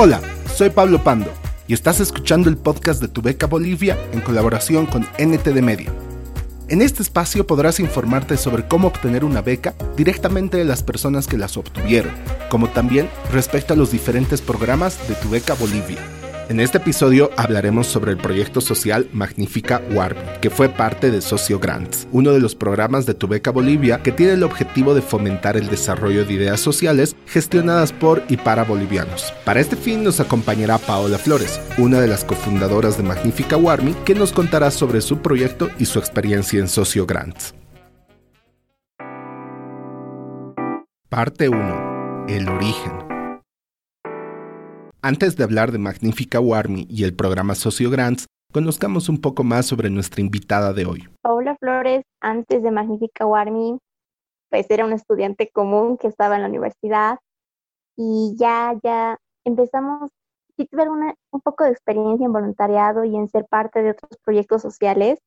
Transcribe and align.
Hola, 0.00 0.20
soy 0.54 0.70
Pablo 0.70 1.02
Pando 1.02 1.28
y 1.66 1.74
estás 1.74 1.98
escuchando 1.98 2.48
el 2.48 2.56
podcast 2.56 3.02
de 3.02 3.08
Tu 3.08 3.20
Beca 3.20 3.48
Bolivia 3.48 3.98
en 4.12 4.20
colaboración 4.20 4.86
con 4.86 5.02
NTD 5.18 5.60
Media. 5.60 5.92
En 6.68 6.82
este 6.82 7.02
espacio 7.02 7.48
podrás 7.48 7.80
informarte 7.80 8.36
sobre 8.36 8.68
cómo 8.68 8.86
obtener 8.86 9.24
una 9.24 9.42
beca 9.42 9.74
directamente 9.96 10.56
de 10.56 10.64
las 10.64 10.84
personas 10.84 11.26
que 11.26 11.36
las 11.36 11.56
obtuvieron, 11.56 12.12
como 12.48 12.68
también 12.68 13.10
respecto 13.32 13.74
a 13.74 13.76
los 13.76 13.90
diferentes 13.90 14.40
programas 14.40 14.96
de 15.08 15.16
Tu 15.16 15.30
Beca 15.30 15.54
Bolivia. 15.54 15.98
En 16.48 16.60
este 16.60 16.78
episodio 16.78 17.30
hablaremos 17.36 17.86
sobre 17.86 18.10
el 18.10 18.16
proyecto 18.16 18.62
social 18.62 19.06
Magnífica 19.12 19.82
Warmi, 19.92 20.22
que 20.40 20.48
fue 20.48 20.70
parte 20.70 21.10
de 21.10 21.20
Socio 21.20 21.58
Grants, 21.58 22.08
uno 22.10 22.32
de 22.32 22.40
los 22.40 22.54
programas 22.54 23.04
de 23.04 23.12
Tu 23.12 23.28
Beca 23.28 23.50
Bolivia 23.50 24.02
que 24.02 24.12
tiene 24.12 24.32
el 24.32 24.42
objetivo 24.42 24.94
de 24.94 25.02
fomentar 25.02 25.58
el 25.58 25.68
desarrollo 25.68 26.24
de 26.24 26.32
ideas 26.32 26.58
sociales 26.58 27.16
gestionadas 27.26 27.92
por 27.92 28.22
y 28.30 28.38
para 28.38 28.64
bolivianos. 28.64 29.30
Para 29.44 29.60
este 29.60 29.76
fin 29.76 30.02
nos 30.02 30.20
acompañará 30.20 30.78
Paola 30.78 31.18
Flores, 31.18 31.60
una 31.76 32.00
de 32.00 32.08
las 32.08 32.24
cofundadoras 32.24 32.96
de 32.96 33.02
Magnífica 33.02 33.58
Warmi, 33.58 33.92
que 34.06 34.14
nos 34.14 34.32
contará 34.32 34.70
sobre 34.70 35.02
su 35.02 35.18
proyecto 35.18 35.68
y 35.78 35.84
su 35.84 35.98
experiencia 35.98 36.58
en 36.60 36.68
Socio 36.68 37.04
Grants. 37.04 37.54
Parte 41.10 41.50
1. 41.50 42.26
El 42.26 42.48
origen. 42.48 43.17
Antes 45.08 45.38
de 45.38 45.44
hablar 45.44 45.72
de 45.72 45.78
Magnífica 45.78 46.38
Warmi 46.38 46.86
y 46.90 47.04
el 47.04 47.16
programa 47.16 47.54
Socio 47.54 47.88
Grants, 47.88 48.26
conozcamos 48.52 49.08
un 49.08 49.22
poco 49.22 49.42
más 49.42 49.64
sobre 49.64 49.88
nuestra 49.88 50.20
invitada 50.20 50.74
de 50.74 50.84
hoy. 50.84 51.08
Paula 51.22 51.56
Flores, 51.56 52.04
antes 52.20 52.62
de 52.62 52.70
Magnífica 52.70 53.24
Warmi, 53.24 53.78
pues 54.50 54.66
era 54.68 54.84
una 54.84 54.96
estudiante 54.96 55.48
común 55.48 55.96
que 55.96 56.08
estaba 56.08 56.36
en 56.36 56.42
la 56.42 56.48
universidad 56.48 57.20
y 57.96 58.36
ya, 58.38 58.78
ya 58.84 59.16
empezamos, 59.46 60.10
sí 60.58 60.68
tuve 60.70 60.86
un 60.90 61.40
poco 61.40 61.64
de 61.64 61.70
experiencia 61.70 62.26
en 62.26 62.32
voluntariado 62.34 63.02
y 63.04 63.16
en 63.16 63.30
ser 63.30 63.46
parte 63.46 63.82
de 63.82 63.92
otros 63.92 64.10
proyectos 64.22 64.60
sociales. 64.60 65.18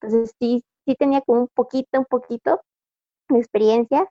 Entonces 0.00 0.32
sí, 0.38 0.62
sí 0.86 0.94
tenía 0.94 1.22
como 1.22 1.40
un 1.40 1.48
poquito, 1.52 1.98
un 1.98 2.06
poquito 2.08 2.60
de 3.30 3.40
experiencia, 3.40 4.08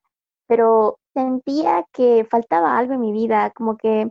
pero 0.48 0.98
sentía 1.14 1.86
que 1.94 2.28
faltaba 2.30 2.78
algo 2.78 2.92
en 2.96 3.00
mi 3.00 3.14
vida, 3.14 3.52
como 3.52 3.78
que 3.78 4.10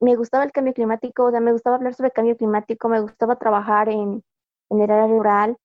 me 0.00 0.16
gustaba 0.16 0.44
el 0.44 0.52
cambio 0.52 0.74
climático, 0.74 1.24
o 1.24 1.30
sea, 1.30 1.40
me 1.40 1.52
gustaba 1.52 1.76
hablar 1.76 1.94
sobre 1.94 2.08
el 2.08 2.14
cambio 2.14 2.36
climático, 2.36 2.88
me 2.88 3.00
gustaba 3.00 3.36
trabajar 3.36 3.88
en, 3.88 4.22
en 4.70 4.80
el 4.80 4.90
área 4.90 5.06
rural, 5.06 5.56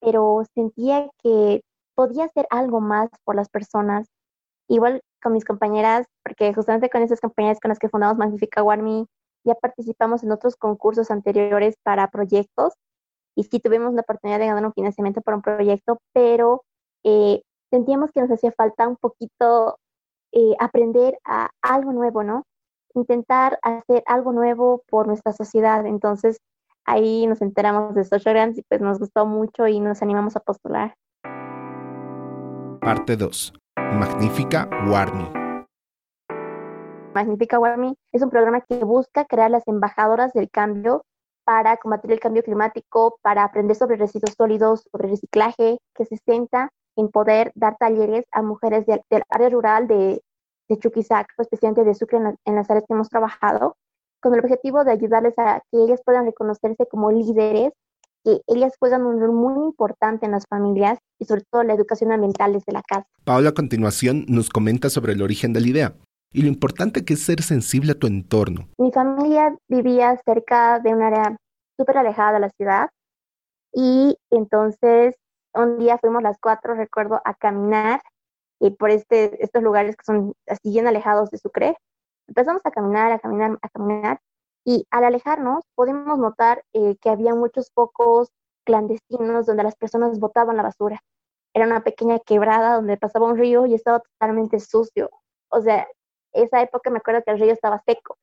pero 0.00 0.42
sentía 0.54 1.08
que 1.22 1.62
podía 1.94 2.24
hacer 2.24 2.46
algo 2.50 2.80
más 2.80 3.10
por 3.24 3.34
las 3.36 3.48
personas. 3.48 4.08
Igual 4.68 5.02
con 5.22 5.32
mis 5.32 5.44
compañeras, 5.44 6.06
porque 6.24 6.54
justamente 6.54 6.90
con 6.90 7.02
esas 7.02 7.20
compañeras 7.20 7.60
con 7.60 7.70
las 7.70 7.78
que 7.78 7.88
fundamos 7.88 8.18
Magnífica 8.18 8.62
Warmi, 8.62 9.06
ya 9.44 9.54
participamos 9.54 10.22
en 10.22 10.32
otros 10.32 10.56
concursos 10.56 11.10
anteriores 11.10 11.76
para 11.82 12.08
proyectos 12.08 12.74
y 13.34 13.44
sí 13.44 13.60
tuvimos 13.60 13.94
la 13.94 14.02
oportunidad 14.02 14.38
de 14.38 14.46
ganar 14.46 14.64
un 14.66 14.72
financiamiento 14.72 15.20
para 15.20 15.36
un 15.36 15.42
proyecto, 15.42 15.98
pero 16.12 16.64
eh, 17.04 17.42
sentíamos 17.70 18.12
que 18.12 18.20
nos 18.20 18.30
hacía 18.30 18.52
falta 18.52 18.86
un 18.88 18.96
poquito 18.96 19.78
eh, 20.32 20.54
aprender 20.60 21.18
a 21.24 21.50
algo 21.62 21.92
nuevo, 21.92 22.22
¿no? 22.22 22.44
Intentar 22.94 23.58
hacer 23.62 24.02
algo 24.06 24.32
nuevo 24.32 24.82
por 24.88 25.06
nuestra 25.06 25.32
sociedad. 25.32 25.86
Entonces, 25.86 26.38
ahí 26.84 27.26
nos 27.26 27.42
enteramos 27.42 27.94
de 27.94 28.04
Social 28.04 28.34
Grants 28.34 28.58
y 28.58 28.62
pues 28.62 28.80
nos 28.80 28.98
gustó 28.98 29.26
mucho 29.26 29.66
y 29.66 29.80
nos 29.80 30.02
animamos 30.02 30.36
a 30.36 30.40
postular. 30.40 30.94
Parte 32.80 33.16
2. 33.16 33.52
Magnífica 33.76 34.68
Warmi. 34.88 35.30
Magnífica 37.14 37.58
Warmi 37.58 37.94
es 38.12 38.22
un 38.22 38.30
programa 38.30 38.62
que 38.62 38.84
busca 38.84 39.24
crear 39.26 39.50
las 39.50 39.68
embajadoras 39.68 40.32
del 40.32 40.50
cambio 40.50 41.04
para 41.44 41.76
combatir 41.76 42.12
el 42.12 42.20
cambio 42.20 42.42
climático, 42.42 43.18
para 43.22 43.44
aprender 43.44 43.76
sobre 43.76 43.96
residuos 43.96 44.34
sólidos, 44.36 44.84
sobre 44.90 45.08
reciclaje, 45.08 45.78
que 45.94 46.04
se 46.04 46.16
centra 46.18 46.70
en 46.96 47.08
poder 47.08 47.52
dar 47.54 47.76
talleres 47.76 48.24
a 48.32 48.42
mujeres 48.42 48.86
del 48.86 49.00
área 49.28 49.48
rural 49.48 49.86
de, 49.86 50.22
de 50.72 50.78
Chuquisac, 50.78 51.28
especialmente 51.38 51.84
de 51.84 51.94
Sucre 51.94 52.18
en, 52.18 52.54
las 52.54 52.70
áreas 52.70 52.84
que 52.86 52.94
hemos 52.94 53.08
trabajado, 53.08 53.76
con 54.20 54.34
el 54.34 54.40
objetivo 54.40 54.84
de 54.84 54.92
ayudarles 54.92 55.34
a 55.38 55.62
que 55.70 55.82
ellas 55.82 56.00
puedan 56.04 56.26
reconocerse 56.26 56.86
como 56.86 57.10
líderes, 57.10 57.72
que 58.24 58.40
ellas 58.46 58.72
juegan 58.78 59.04
un 59.04 59.20
rol 59.20 59.32
muy 59.32 59.64
importante 59.64 60.26
en 60.26 60.32
las 60.32 60.46
familias 60.48 60.98
y 61.18 61.24
sobre 61.24 61.42
todo 61.50 61.64
la 61.64 61.74
educación 61.74 62.12
ambiental 62.12 62.52
desde 62.52 62.72
la 62.72 62.82
casa. 62.82 63.06
Paola 63.24 63.50
a 63.50 63.54
continuación 63.54 64.24
nos 64.28 64.48
comenta 64.48 64.90
sobre 64.90 65.12
el 65.12 65.22
origen 65.22 65.52
de 65.52 65.60
la 65.60 65.68
idea 65.68 65.94
y 66.32 66.42
lo 66.42 66.48
importante 66.48 67.04
que 67.04 67.14
es 67.14 67.22
ser 67.22 67.42
sensible 67.42 67.92
a 67.92 67.98
tu 67.98 68.06
entorno. 68.06 68.68
Mi 68.78 68.92
familia 68.92 69.54
vivía 69.68 70.18
cerca 70.24 70.78
de 70.78 70.94
un 70.94 71.02
área 71.02 71.36
súper 71.76 71.98
alejada 71.98 72.34
de 72.34 72.40
la 72.40 72.50
ciudad 72.50 72.88
y 73.74 74.16
entonces 74.30 75.16
un 75.54 75.78
día 75.78 75.98
fuimos 75.98 76.22
las 76.22 76.38
cuatro, 76.40 76.74
recuerdo, 76.74 77.20
a 77.24 77.34
caminar 77.34 78.00
y 78.62 78.70
por 78.70 78.90
este, 78.90 79.42
estos 79.42 79.60
lugares 79.60 79.96
que 79.96 80.04
son 80.04 80.34
así 80.46 80.70
bien 80.70 80.86
alejados 80.86 81.30
de 81.30 81.38
Sucre. 81.38 81.76
Empezamos 82.28 82.62
a 82.64 82.70
caminar, 82.70 83.10
a 83.10 83.18
caminar, 83.18 83.58
a 83.60 83.68
caminar 83.68 84.20
y 84.64 84.86
al 84.92 85.02
alejarnos 85.02 85.64
podemos 85.74 86.16
notar 86.16 86.62
eh, 86.72 86.96
que 87.00 87.10
había 87.10 87.34
muchos 87.34 87.72
focos 87.74 88.30
clandestinos 88.64 89.46
donde 89.46 89.64
las 89.64 89.74
personas 89.74 90.20
botaban 90.20 90.56
la 90.56 90.62
basura. 90.62 91.00
Era 91.52 91.66
una 91.66 91.82
pequeña 91.82 92.20
quebrada 92.20 92.76
donde 92.76 92.96
pasaba 92.96 93.26
un 93.26 93.36
río 93.36 93.66
y 93.66 93.74
estaba 93.74 93.98
totalmente 93.98 94.60
sucio. 94.60 95.10
O 95.48 95.60
sea, 95.60 95.88
esa 96.32 96.62
época 96.62 96.88
me 96.90 96.98
acuerdo 96.98 97.22
que 97.24 97.32
el 97.32 97.40
río 97.40 97.52
estaba 97.52 97.82
seco, 97.84 98.16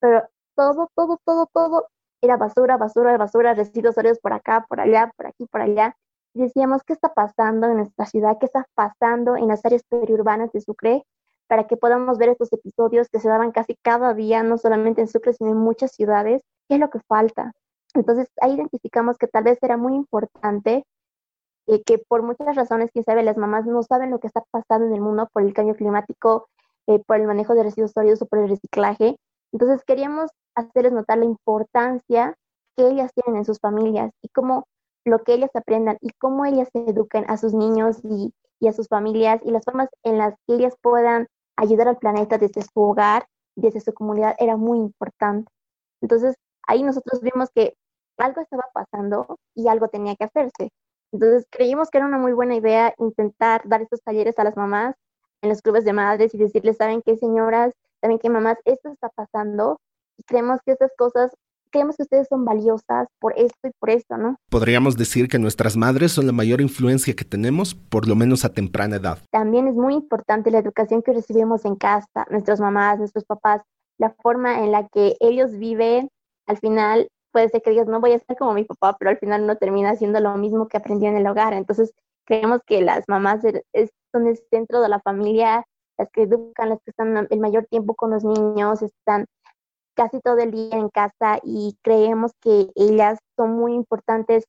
pero 0.00 0.22
todo, 0.56 0.88
todo, 0.94 1.18
todo, 1.22 1.46
todo 1.52 1.88
era 2.22 2.38
basura, 2.38 2.78
basura, 2.78 3.18
basura, 3.18 3.52
residuos 3.52 3.94
sólidos 3.94 4.20
por 4.20 4.32
acá, 4.32 4.64
por 4.66 4.80
allá, 4.80 5.12
por 5.16 5.26
aquí, 5.26 5.44
por 5.46 5.60
allá 5.60 5.94
decíamos 6.34 6.82
qué 6.84 6.92
está 6.92 7.12
pasando 7.12 7.66
en 7.66 7.76
nuestra 7.76 8.06
ciudad, 8.06 8.38
qué 8.38 8.46
está 8.46 8.66
pasando 8.74 9.36
en 9.36 9.48
las 9.48 9.64
áreas 9.64 9.82
periurbanas 9.88 10.52
de 10.52 10.60
Sucre, 10.60 11.04
para 11.46 11.66
que 11.66 11.76
podamos 11.76 12.18
ver 12.18 12.30
estos 12.30 12.52
episodios 12.52 13.08
que 13.08 13.20
se 13.20 13.28
daban 13.28 13.52
casi 13.52 13.76
cada 13.82 14.14
día, 14.14 14.42
no 14.42 14.58
solamente 14.58 15.02
en 15.02 15.08
Sucre, 15.08 15.34
sino 15.34 15.50
en 15.50 15.58
muchas 15.58 15.92
ciudades, 15.92 16.42
qué 16.68 16.76
es 16.76 16.80
lo 16.80 16.90
que 16.90 17.00
falta. 17.00 17.52
Entonces 17.94 18.28
ahí 18.40 18.54
identificamos 18.54 19.18
que 19.18 19.26
tal 19.28 19.44
vez 19.44 19.58
era 19.62 19.76
muy 19.76 19.94
importante 19.94 20.84
eh, 21.66 21.82
que 21.84 21.98
por 21.98 22.22
muchas 22.22 22.56
razones, 22.56 22.90
quién 22.92 23.04
sabe, 23.04 23.22
las 23.22 23.36
mamás 23.36 23.66
no 23.66 23.82
saben 23.82 24.10
lo 24.10 24.18
que 24.18 24.26
está 24.26 24.42
pasando 24.50 24.86
en 24.86 24.94
el 24.94 25.00
mundo 25.00 25.28
por 25.32 25.42
el 25.42 25.52
cambio 25.54 25.76
climático, 25.76 26.48
eh, 26.86 26.98
por 27.06 27.16
el 27.16 27.26
manejo 27.26 27.54
de 27.54 27.62
residuos 27.62 27.92
sólidos 27.92 28.22
o 28.22 28.26
por 28.26 28.40
el 28.40 28.48
reciclaje. 28.48 29.16
Entonces 29.52 29.84
queríamos 29.84 30.30
hacerles 30.54 30.92
notar 30.92 31.18
la 31.18 31.24
importancia 31.26 32.34
que 32.76 32.88
ellas 32.88 33.12
tienen 33.14 33.40
en 33.40 33.44
sus 33.44 33.58
familias 33.60 34.10
y 34.22 34.28
cómo 34.28 34.66
lo 35.04 35.22
que 35.22 35.34
ellas 35.34 35.50
aprendan 35.54 35.98
y 36.00 36.10
cómo 36.18 36.44
ellas 36.44 36.68
educan 36.74 37.24
a 37.28 37.36
sus 37.36 37.54
niños 37.54 37.98
y, 38.04 38.32
a 38.66 38.72
sus 38.72 38.86
familias 38.86 39.40
y 39.44 39.50
las 39.50 39.64
formas 39.64 39.88
en 40.04 40.18
las 40.18 40.34
que 40.46 40.54
ellas 40.54 40.76
puedan 40.80 41.26
ayudar 41.56 41.88
al 41.88 41.98
planeta 41.98 42.38
desde 42.38 42.62
su 42.62 42.80
hogar, 42.80 43.26
desde 43.56 43.80
su 43.80 43.92
comunidad, 43.92 44.36
era 44.38 44.56
muy 44.56 44.78
importante. 44.78 45.50
Entonces, 46.00 46.36
ahí 46.68 46.84
nosotros 46.84 47.20
vimos 47.22 47.50
que 47.52 47.74
algo 48.18 48.40
estaba 48.40 48.64
pasando 48.72 49.38
y 49.54 49.66
algo 49.66 49.88
tenía 49.88 50.14
que 50.14 50.24
hacerse. 50.24 50.70
Entonces, 51.12 51.46
creímos 51.50 51.90
que 51.90 51.98
era 51.98 52.06
una 52.06 52.18
muy 52.18 52.32
buena 52.32 52.54
idea 52.54 52.94
intentar 52.98 53.62
dar 53.64 53.82
estos 53.82 54.00
talleres 54.02 54.38
a 54.38 54.44
las 54.44 54.56
mamás 54.56 54.94
en 55.42 55.48
los 55.48 55.60
clubes 55.60 55.84
de 55.84 55.92
madres 55.92 56.34
y 56.34 56.38
decirles, 56.38 56.76
¿saben 56.76 57.02
qué, 57.02 57.16
señoras? 57.16 57.74
¿Saben 58.00 58.18
qué, 58.18 58.30
mamás? 58.30 58.58
Esto 58.64 58.90
está 58.90 59.08
pasando 59.08 59.80
y 60.16 60.22
creemos 60.22 60.60
que 60.64 60.72
estas 60.72 60.92
cosas 60.96 61.32
creemos 61.72 61.96
que 61.96 62.04
ustedes 62.04 62.28
son 62.28 62.44
valiosas 62.44 63.08
por 63.18 63.32
esto 63.36 63.68
y 63.68 63.70
por 63.80 63.90
esto, 63.90 64.16
¿no? 64.16 64.36
Podríamos 64.50 64.96
decir 64.96 65.28
que 65.28 65.38
nuestras 65.38 65.76
madres 65.76 66.12
son 66.12 66.26
la 66.26 66.32
mayor 66.32 66.60
influencia 66.60 67.14
que 67.14 67.24
tenemos, 67.24 67.74
por 67.74 68.06
lo 68.06 68.14
menos 68.14 68.44
a 68.44 68.52
temprana 68.52 68.96
edad. 68.96 69.18
También 69.30 69.66
es 69.66 69.74
muy 69.74 69.94
importante 69.94 70.50
la 70.50 70.58
educación 70.58 71.02
que 71.02 71.12
recibimos 71.12 71.64
en 71.64 71.74
casa, 71.74 72.26
nuestras 72.30 72.60
mamás, 72.60 72.98
nuestros 72.98 73.24
papás, 73.24 73.62
la 73.98 74.14
forma 74.22 74.60
en 74.60 74.70
la 74.70 74.86
que 74.88 75.16
ellos 75.20 75.58
viven, 75.58 76.08
al 76.46 76.58
final 76.58 77.08
puede 77.32 77.48
ser 77.48 77.62
que 77.62 77.70
digas, 77.70 77.88
no 77.88 78.00
voy 78.00 78.12
a 78.12 78.18
ser 78.18 78.36
como 78.36 78.52
mi 78.52 78.64
papá, 78.64 78.96
pero 78.98 79.10
al 79.10 79.18
final 79.18 79.46
no 79.46 79.56
termina 79.56 79.90
haciendo 79.90 80.20
lo 80.20 80.36
mismo 80.36 80.68
que 80.68 80.76
aprendió 80.76 81.08
en 81.08 81.16
el 81.16 81.26
hogar. 81.26 81.54
Entonces, 81.54 81.92
creemos 82.26 82.60
que 82.66 82.82
las 82.82 83.04
mamás 83.08 83.40
son 84.12 84.26
el 84.26 84.38
centro 84.50 84.82
de 84.82 84.88
la 84.88 85.00
familia, 85.00 85.64
las 85.98 86.10
que 86.10 86.22
educan, 86.22 86.68
las 86.68 86.78
que 86.84 86.90
están 86.90 87.26
el 87.30 87.40
mayor 87.40 87.66
tiempo 87.66 87.94
con 87.94 88.10
los 88.10 88.24
niños, 88.24 88.82
están 88.82 89.26
casi 89.94 90.20
todo 90.20 90.38
el 90.38 90.50
día 90.50 90.76
en 90.76 90.88
casa 90.88 91.38
y 91.44 91.76
creemos 91.82 92.32
que 92.40 92.70
ellas 92.74 93.18
son 93.36 93.52
muy 93.52 93.74
importantes 93.74 94.44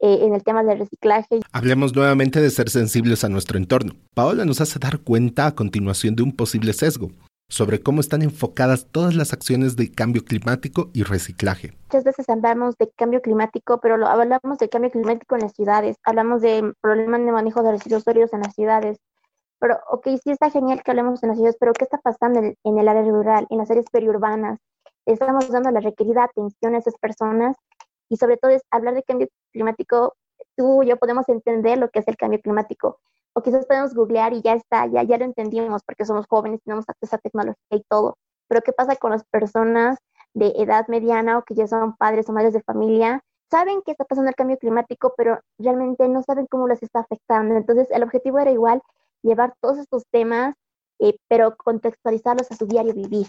eh, 0.00 0.18
en 0.22 0.34
el 0.34 0.42
tema 0.42 0.62
del 0.62 0.78
reciclaje. 0.78 1.40
Hablemos 1.52 1.94
nuevamente 1.94 2.40
de 2.40 2.50
ser 2.50 2.68
sensibles 2.68 3.24
a 3.24 3.28
nuestro 3.28 3.56
entorno. 3.56 3.94
Paola 4.14 4.44
nos 4.44 4.60
hace 4.60 4.78
dar 4.78 4.98
cuenta 4.98 5.46
a 5.46 5.54
continuación 5.54 6.16
de 6.16 6.22
un 6.22 6.32
posible 6.32 6.72
sesgo 6.72 7.10
sobre 7.48 7.80
cómo 7.80 8.00
están 8.00 8.22
enfocadas 8.22 8.86
todas 8.90 9.14
las 9.14 9.32
acciones 9.32 9.76
de 9.76 9.92
cambio 9.92 10.24
climático 10.24 10.90
y 10.92 11.04
reciclaje. 11.04 11.72
Muchas 11.84 12.04
veces 12.04 12.28
hablamos 12.28 12.76
de 12.78 12.90
cambio 12.96 13.22
climático, 13.22 13.80
pero 13.80 13.96
lo, 13.96 14.06
hablamos 14.06 14.58
de 14.58 14.68
cambio 14.68 14.90
climático 14.90 15.36
en 15.36 15.42
las 15.42 15.52
ciudades, 15.52 15.96
hablamos 16.04 16.42
de 16.42 16.72
problemas 16.80 17.24
de 17.24 17.32
manejo 17.32 17.62
de 17.62 17.72
residuos 17.72 18.02
sólidos 18.02 18.32
en 18.32 18.40
las 18.40 18.54
ciudades, 18.54 18.98
pero 19.58 19.78
ok, 19.90 20.08
sí 20.22 20.30
está 20.30 20.50
genial 20.50 20.82
que 20.82 20.90
hablemos 20.90 21.22
en 21.22 21.28
las 21.28 21.38
ciudades, 21.38 21.56
pero 21.60 21.72
¿qué 21.72 21.84
está 21.84 21.98
pasando 21.98 22.40
en, 22.40 22.56
en 22.64 22.78
el 22.78 22.88
área 22.88 23.02
rural, 23.02 23.46
en 23.50 23.58
las 23.58 23.70
áreas 23.70 23.86
periurbanas? 23.92 24.58
Estamos 25.06 25.48
dando 25.50 25.70
la 25.70 25.80
requerida 25.80 26.24
atención 26.24 26.74
a 26.74 26.78
esas 26.78 26.96
personas 26.98 27.56
y 28.08 28.16
sobre 28.16 28.36
todo 28.36 28.50
es 28.50 28.62
hablar 28.70 28.94
de 28.94 29.02
cambio 29.02 29.28
climático, 29.52 30.14
tú 30.56 30.82
y 30.82 30.86
yo 30.86 30.96
podemos 30.96 31.28
entender 31.28 31.78
lo 31.78 31.90
que 31.90 32.00
es 32.00 32.08
el 32.08 32.16
cambio 32.16 32.40
climático, 32.40 32.98
o 33.34 33.42
quizás 33.42 33.66
podemos 33.66 33.94
googlear 33.94 34.32
y 34.32 34.42
ya 34.42 34.54
está, 34.54 34.86
ya, 34.86 35.02
ya 35.02 35.18
lo 35.18 35.24
entendimos 35.24 35.82
porque 35.84 36.04
somos 36.04 36.26
jóvenes, 36.26 36.60
tenemos 36.64 36.84
acceso 36.88 37.16
a 37.16 37.18
tecnología 37.18 37.56
y 37.70 37.82
todo, 37.88 38.16
pero 38.48 38.62
¿qué 38.62 38.72
pasa 38.72 38.96
con 38.96 39.10
las 39.10 39.24
personas 39.24 39.98
de 40.32 40.52
edad 40.56 40.86
mediana 40.88 41.38
o 41.38 41.44
que 41.44 41.54
ya 41.54 41.66
son 41.66 41.96
padres 41.96 42.28
o 42.28 42.32
madres 42.32 42.52
de 42.52 42.62
familia? 42.62 43.22
Saben 43.50 43.82
que 43.82 43.92
está 43.92 44.04
pasando 44.04 44.30
el 44.30 44.34
cambio 44.34 44.56
climático, 44.58 45.14
pero 45.16 45.40
realmente 45.58 46.08
no 46.08 46.22
saben 46.22 46.46
cómo 46.46 46.66
les 46.66 46.82
está 46.82 47.00
afectando. 47.00 47.54
Entonces, 47.54 47.88
el 47.90 48.02
objetivo 48.02 48.38
era 48.38 48.50
igual 48.50 48.82
llevar 49.22 49.54
todos 49.60 49.78
estos 49.78 50.04
temas, 50.10 50.54
eh, 50.98 51.16
pero 51.28 51.56
contextualizarlos 51.56 52.50
a 52.50 52.56
su 52.56 52.66
diario 52.66 52.94
vivir, 52.94 53.28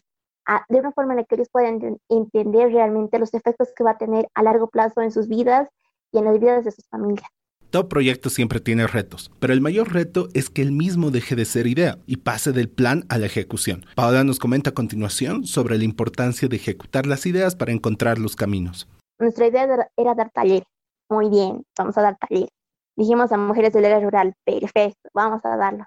de 0.69 0.79
una 0.79 0.91
forma 0.91 1.13
en 1.13 1.17
la 1.17 1.23
que 1.25 1.35
ellos 1.35 1.49
puedan 1.51 1.99
entender 2.09 2.71
realmente 2.71 3.19
los 3.19 3.33
efectos 3.33 3.69
que 3.75 3.83
va 3.83 3.91
a 3.91 3.97
tener 3.97 4.27
a 4.33 4.43
largo 4.43 4.67
plazo 4.67 5.01
en 5.01 5.11
sus 5.11 5.27
vidas 5.27 5.69
y 6.11 6.19
en 6.19 6.25
las 6.25 6.39
vidas 6.39 6.65
de 6.65 6.71
sus 6.71 6.87
familias. 6.87 7.27
Todo 7.71 7.89
proyecto 7.89 8.29
siempre 8.29 8.61
tiene 8.61 8.87
retos, 8.87 9.31
pero 9.39 9.51
el 9.51 9.59
mayor 9.59 9.91
reto 9.91 10.29
es 10.33 10.49
que 10.49 10.61
el 10.61 10.71
mismo 10.71 11.11
deje 11.11 11.35
de 11.35 11.43
ser 11.43 11.67
idea 11.67 11.97
y 12.05 12.17
pase 12.17 12.53
del 12.53 12.69
plan 12.69 13.03
a 13.09 13.17
la 13.17 13.25
ejecución. 13.25 13.85
Paola 13.95 14.23
nos 14.23 14.39
comenta 14.39 14.69
a 14.69 14.73
continuación 14.73 15.45
sobre 15.45 15.77
la 15.77 15.83
importancia 15.83 16.47
de 16.47 16.55
ejecutar 16.55 17.05
las 17.05 17.25
ideas 17.25 17.55
para 17.55 17.73
encontrar 17.73 18.17
los 18.17 18.35
caminos. 18.35 18.87
Nuestra 19.19 19.47
idea 19.47 19.89
era 19.97 20.15
dar 20.15 20.29
taller. 20.29 20.63
Muy 21.09 21.29
bien, 21.29 21.63
vamos 21.77 21.97
a 21.97 22.01
dar 22.01 22.17
taller. 22.17 22.47
Dijimos 22.95 23.31
a 23.31 23.37
mujeres 23.37 23.73
del 23.73 23.85
área 23.85 23.99
rural, 23.99 24.33
perfecto, 24.45 25.09
vamos 25.13 25.43
a 25.43 25.57
darlo. 25.57 25.85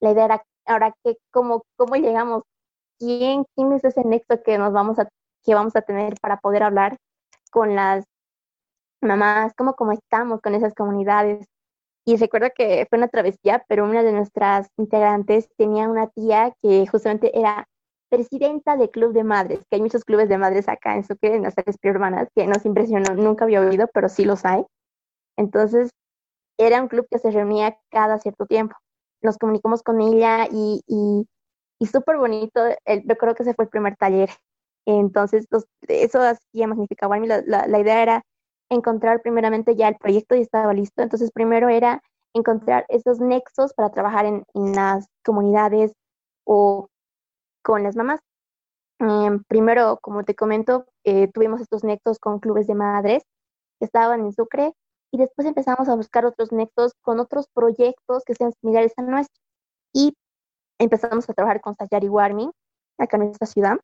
La 0.00 0.12
idea 0.12 0.26
era, 0.26 0.42
ahora, 0.66 0.94
que, 1.02 1.16
¿cómo, 1.32 1.64
¿cómo 1.76 1.96
llegamos? 1.96 2.42
¿Quién, 2.98 3.44
¿Quién 3.54 3.72
es 3.72 3.84
ese 3.84 4.04
nexo 4.04 4.42
que 4.42 4.58
nos 4.58 4.72
vamos 4.72 4.98
a, 4.98 5.08
que 5.42 5.54
vamos 5.54 5.76
a 5.76 5.82
tener 5.82 6.14
para 6.20 6.38
poder 6.38 6.62
hablar 6.62 6.96
con 7.50 7.74
las 7.74 8.04
mamás, 9.04 9.52
cómo 9.54 9.92
estamos 9.92 10.40
con 10.40 10.54
esas 10.54 10.74
comunidades. 10.74 11.46
Y 12.06 12.16
recuerdo 12.16 12.48
que 12.54 12.86
fue 12.88 12.98
una 12.98 13.08
travesía, 13.08 13.64
pero 13.68 13.84
una 13.84 14.02
de 14.02 14.12
nuestras 14.12 14.68
integrantes 14.76 15.48
tenía 15.56 15.88
una 15.88 16.08
tía 16.08 16.52
que 16.62 16.86
justamente 16.86 17.38
era 17.38 17.66
presidenta 18.10 18.76
del 18.76 18.90
club 18.90 19.12
de 19.12 19.24
madres, 19.24 19.60
que 19.68 19.76
hay 19.76 19.82
muchos 19.82 20.04
clubes 20.04 20.28
de 20.28 20.38
madres 20.38 20.68
acá 20.68 20.96
en 20.96 21.04
Sucre, 21.04 21.34
en 21.34 21.42
las 21.42 21.56
áreas 21.56 21.78
preurbanas, 21.78 22.28
que 22.34 22.46
nos 22.46 22.64
impresionó, 22.66 23.14
nunca 23.14 23.44
había 23.44 23.60
oído, 23.60 23.88
pero 23.92 24.08
sí 24.08 24.24
los 24.24 24.44
hay. 24.44 24.64
Entonces, 25.36 25.90
era 26.58 26.82
un 26.82 26.88
club 26.88 27.06
que 27.10 27.18
se 27.18 27.30
reunía 27.30 27.78
cada 27.90 28.18
cierto 28.18 28.46
tiempo. 28.46 28.76
Nos 29.22 29.38
comunicamos 29.38 29.82
con 29.82 30.00
ella 30.00 30.46
y, 30.50 30.82
y, 30.86 31.26
y 31.84 31.86
súper 31.86 32.16
bonito, 32.16 32.60
el, 32.86 33.02
recuerdo 33.06 33.34
que 33.34 33.42
ese 33.42 33.54
fue 33.54 33.66
el 33.66 33.70
primer 33.70 33.94
taller. 33.96 34.30
Entonces, 34.86 35.46
eso 35.88 36.20
hacía 36.22 36.66
magnífica. 36.66 37.08
La, 37.08 37.42
la, 37.46 37.66
la 37.66 37.78
idea 37.78 38.02
era 38.02 38.22
encontrar 38.70 39.20
primeramente 39.20 39.76
ya 39.76 39.88
el 39.88 39.96
proyecto 39.96 40.34
y 40.34 40.40
estaba 40.40 40.72
listo. 40.72 41.02
Entonces, 41.02 41.30
primero 41.30 41.68
era 41.68 42.02
encontrar 42.34 42.86
esos 42.88 43.20
nexos 43.20 43.74
para 43.74 43.90
trabajar 43.90 44.24
en, 44.24 44.44
las 44.54 45.06
comunidades 45.22 45.92
o 46.44 46.88
con 47.62 47.82
las 47.82 47.96
mamás. 47.96 48.20
Em, 48.98 49.44
primero, 49.44 49.98
como 50.00 50.24
te 50.24 50.34
comento, 50.34 50.86
eh, 51.04 51.28
tuvimos 51.32 51.60
estos 51.60 51.84
nexos 51.84 52.18
con 52.18 52.40
clubes 52.40 52.66
de 52.66 52.74
madres 52.74 53.24
que 53.78 53.84
estaban 53.84 54.20
en 54.20 54.32
Sucre 54.32 54.72
y 55.12 55.18
después 55.18 55.46
empezamos 55.46 55.88
a 55.90 55.96
buscar 55.96 56.24
otros 56.24 56.50
nexos 56.50 56.94
con 57.02 57.20
otros 57.20 57.46
proyectos 57.52 58.24
que 58.24 58.34
sean 58.34 58.52
similares 58.52 58.94
a 58.96 59.02
nuestro. 59.02 59.42
Y 59.92 60.16
empezamos 60.78 61.28
a 61.28 61.34
trabajar 61.34 61.60
con 61.60 61.74
Sayari 61.74 62.08
Warming, 62.08 62.50
acá 62.98 63.16
en 63.16 63.24
nuestra 63.24 63.46
ciudad. 63.46 63.78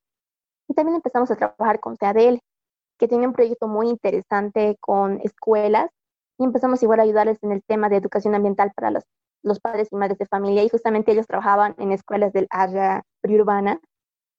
Y 0.69 0.75
también 0.75 0.97
empezamos 0.97 1.31
a 1.31 1.37
trabajar 1.37 1.81
con 1.81 1.97
CADL, 1.97 2.41
que 2.99 3.09
tiene 3.09 3.27
un 3.27 3.33
proyecto 3.33 3.67
muy 3.67 3.89
interesante 3.89 4.77
con 4.81 5.21
escuelas 5.23 5.91
y 6.39 6.45
empezamos 6.45 6.83
igual 6.83 7.01
a 7.01 7.03
ayudarles 7.03 7.39
en 7.43 7.53
el 7.53 7.63
tema 7.65 7.89
de 7.89 7.97
educación 7.97 8.35
ambiental 8.35 8.73
para 8.75 8.91
los, 8.91 9.05
los 9.43 9.59
padres 9.59 9.89
y 9.91 9.97
madres 9.97 10.19
de 10.19 10.27
familia 10.27 10.63
y 10.63 10.69
justamente 10.69 11.13
ellos 11.13 11.27
trabajaban 11.27 11.75
en 11.79 11.93
escuelas 11.93 12.33
del 12.33 12.47
área 12.51 13.03
preurbana. 13.21 13.81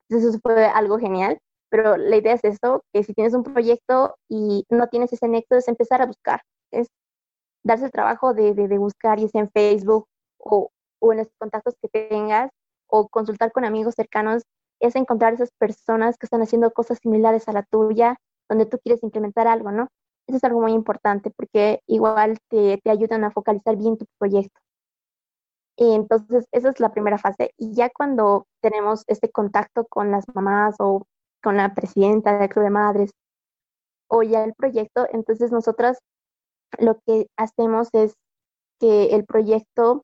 Entonces 0.10 0.30
eso 0.30 0.40
fue 0.42 0.66
algo 0.66 1.00
genial, 1.00 1.40
pero 1.70 1.98
la 1.98 2.16
idea 2.18 2.34
es 2.34 2.44
esto, 2.44 2.84
que 2.94 3.04
si 3.04 3.14
tienes 3.14 3.34
un 3.34 3.44
proyecto 3.44 4.16
y 4.30 4.66
no 4.70 4.88
tienes 4.88 5.12
ese 5.14 5.28
nexo, 5.28 5.56
es 5.56 5.68
empezar 5.68 6.02
a 6.02 6.06
buscar, 6.06 6.42
es 6.72 6.88
darse 7.64 7.86
el 7.86 7.92
trabajo 7.92 8.34
de, 8.34 8.54
de, 8.54 8.78
buscar, 8.78 9.20
y 9.20 9.30
sea 9.30 9.42
en 9.42 9.50
Facebook 9.52 10.08
o, 10.38 10.70
o 11.02 11.12
en 11.12 11.20
los 11.20 11.28
contactos 11.38 11.76
que 11.82 11.90
tengas, 11.90 12.52
o 12.88 13.10
consultar 13.10 13.52
con 13.52 13.66
amigos 13.66 13.96
cercanos, 13.96 14.44
es 14.80 14.96
encontrar 14.96 15.34
esas 15.34 15.52
personas 15.58 16.18
que 16.18 16.26
están 16.26 16.42
haciendo 16.42 16.72
cosas 16.72 17.00
similares 17.02 17.48
a 17.48 17.54
la 17.54 17.64
tuya 17.64 18.18
donde 18.50 18.66
tú 18.66 18.80
quieres 18.84 19.04
implementar 19.04 19.48
algo, 19.48 19.72
¿no? 19.72 19.88
Eso 20.28 20.38
es 20.38 20.44
algo 20.44 20.62
muy 20.62 20.74
importante 20.74 21.32
porque 21.32 21.82
igual 21.88 22.38
te, 22.50 22.80
te 22.84 22.90
ayudan 22.92 23.24
a 23.24 23.32
focalizar 23.32 23.78
bien 23.78 23.98
tu 23.98 24.06
proyecto. 24.20 24.60
Y 25.78 25.94
entonces, 25.96 26.46
esa 26.52 26.70
es 26.70 26.80
la 26.80 26.92
primera 26.92 27.18
fase. 27.18 27.52
Y 27.58 27.74
ya 27.74 27.90
cuando 27.90 28.46
tenemos 28.62 29.04
este 29.08 29.32
contacto 29.32 29.86
con 29.88 30.12
las 30.12 30.26
mamás 30.34 30.76
o 30.80 31.06
con 31.42 31.58
la 31.58 31.74
presidenta 31.74 32.38
del 32.38 32.50
Club 32.50 32.66
de 32.66 32.70
Madres 32.72 33.12
o 34.08 34.24
ya 34.24 34.44
el 34.44 34.54
proyecto, 34.54 35.08
entonces 35.12 35.52
nosotras 35.52 36.00
lo 36.80 37.00
que 37.06 37.28
hacemos 37.38 37.90
es 37.94 38.14
que 38.80 39.16
el 39.16 39.26
proyecto 39.26 40.04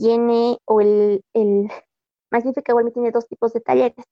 tiene, 0.00 0.58
o 0.64 0.80
el, 0.80 1.22
el 1.34 1.70
Magnífica 2.30 2.72
Igual 2.72 2.92
tiene 2.92 3.10
dos 3.10 3.26
tipos 3.26 3.52
de 3.52 3.60
talleres. 3.60 4.04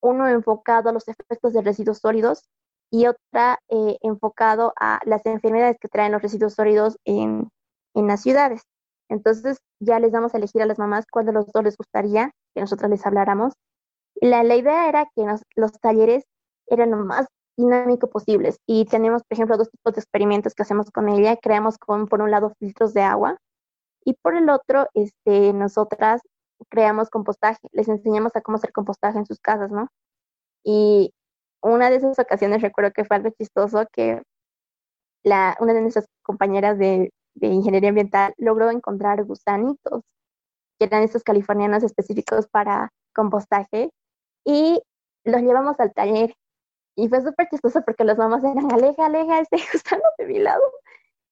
Uno 0.00 0.28
enfocado 0.28 0.88
a 0.88 0.92
los 0.92 1.08
efectos 1.08 1.52
de 1.52 1.62
residuos 1.62 1.98
sólidos 1.98 2.44
y 2.90 3.06
otra 3.06 3.58
eh, 3.68 3.98
enfocado 4.02 4.72
a 4.80 5.00
las 5.04 5.24
enfermedades 5.26 5.76
que 5.80 5.88
traen 5.88 6.12
los 6.12 6.22
residuos 6.22 6.54
sólidos 6.54 6.96
en, 7.04 7.48
en, 7.94 8.06
las 8.06 8.22
ciudades. 8.22 8.62
Entonces 9.08 9.58
ya 9.80 10.00
les 10.00 10.12
damos 10.12 10.34
a 10.34 10.38
elegir 10.38 10.62
a 10.62 10.66
las 10.66 10.78
mamás 10.78 11.04
cuál 11.10 11.26
de 11.26 11.32
los 11.32 11.46
dos 11.52 11.64
les 11.64 11.76
gustaría 11.76 12.32
que 12.54 12.60
nosotros 12.60 12.90
les 12.90 13.04
habláramos. 13.04 13.52
La, 14.20 14.42
la 14.42 14.56
idea 14.56 14.88
era 14.88 15.06
que 15.14 15.24
los 15.54 15.72
talleres 15.80 16.24
eran 16.66 16.90
lo 16.92 16.98
más 16.98 17.26
dinámico 17.56 18.08
posibles 18.08 18.58
y 18.66 18.86
tenemos, 18.86 19.22
por 19.22 19.34
ejemplo, 19.34 19.56
dos 19.56 19.70
tipos 19.70 19.94
de 19.94 20.00
experimentos 20.00 20.54
que 20.54 20.62
hacemos 20.62 20.90
con 20.90 21.08
ella. 21.08 21.36
Creamos 21.36 21.78
con, 21.78 22.06
por 22.08 22.22
un 22.22 22.30
lado, 22.30 22.54
filtros 22.58 22.94
de 22.94 23.02
agua 23.02 23.38
y 24.04 24.14
por 24.14 24.36
el 24.36 24.50
otro, 24.50 24.88
este, 24.94 25.52
nosotras 25.52 26.22
creamos 26.68 27.10
compostaje. 27.10 27.60
Les 27.72 27.88
enseñamos 27.88 28.34
a 28.36 28.40
cómo 28.42 28.56
hacer 28.56 28.72
compostaje 28.72 29.18
en 29.18 29.26
sus 29.26 29.40
casas, 29.40 29.70
¿no? 29.70 29.88
Y 30.64 31.12
una 31.62 31.90
de 31.90 31.96
esas 31.96 32.18
ocasiones 32.18 32.62
recuerdo 32.62 32.92
que 32.92 33.04
fue 33.04 33.16
algo 33.16 33.30
chistoso 33.30 33.86
que 33.92 34.22
la, 35.22 35.56
una 35.60 35.74
de 35.74 35.82
nuestras 35.82 36.06
compañeras 36.22 36.78
de, 36.78 37.10
ingeniería 37.40 37.90
ambiental 37.90 38.34
logró 38.38 38.70
encontrar 38.70 39.24
gusanitos, 39.24 40.02
que 40.78 40.86
eran 40.86 41.02
estos 41.02 41.22
californianos 41.22 41.82
específicos 41.82 42.48
para 42.48 42.90
compostaje, 43.14 43.90
y 44.44 44.82
los 45.24 45.42
llevamos 45.42 45.78
al 45.80 45.92
taller. 45.92 46.34
Y 46.96 47.08
fue 47.08 47.22
súper 47.22 47.48
chistoso 47.48 47.82
porque 47.84 48.04
las 48.04 48.18
mamás 48.18 48.42
eran, 48.44 48.72
aleja, 48.72 49.06
aleja, 49.06 49.40
este 49.40 49.58
gusano 49.72 50.02
de 50.18 50.26
mi 50.26 50.38
lado. 50.38 50.62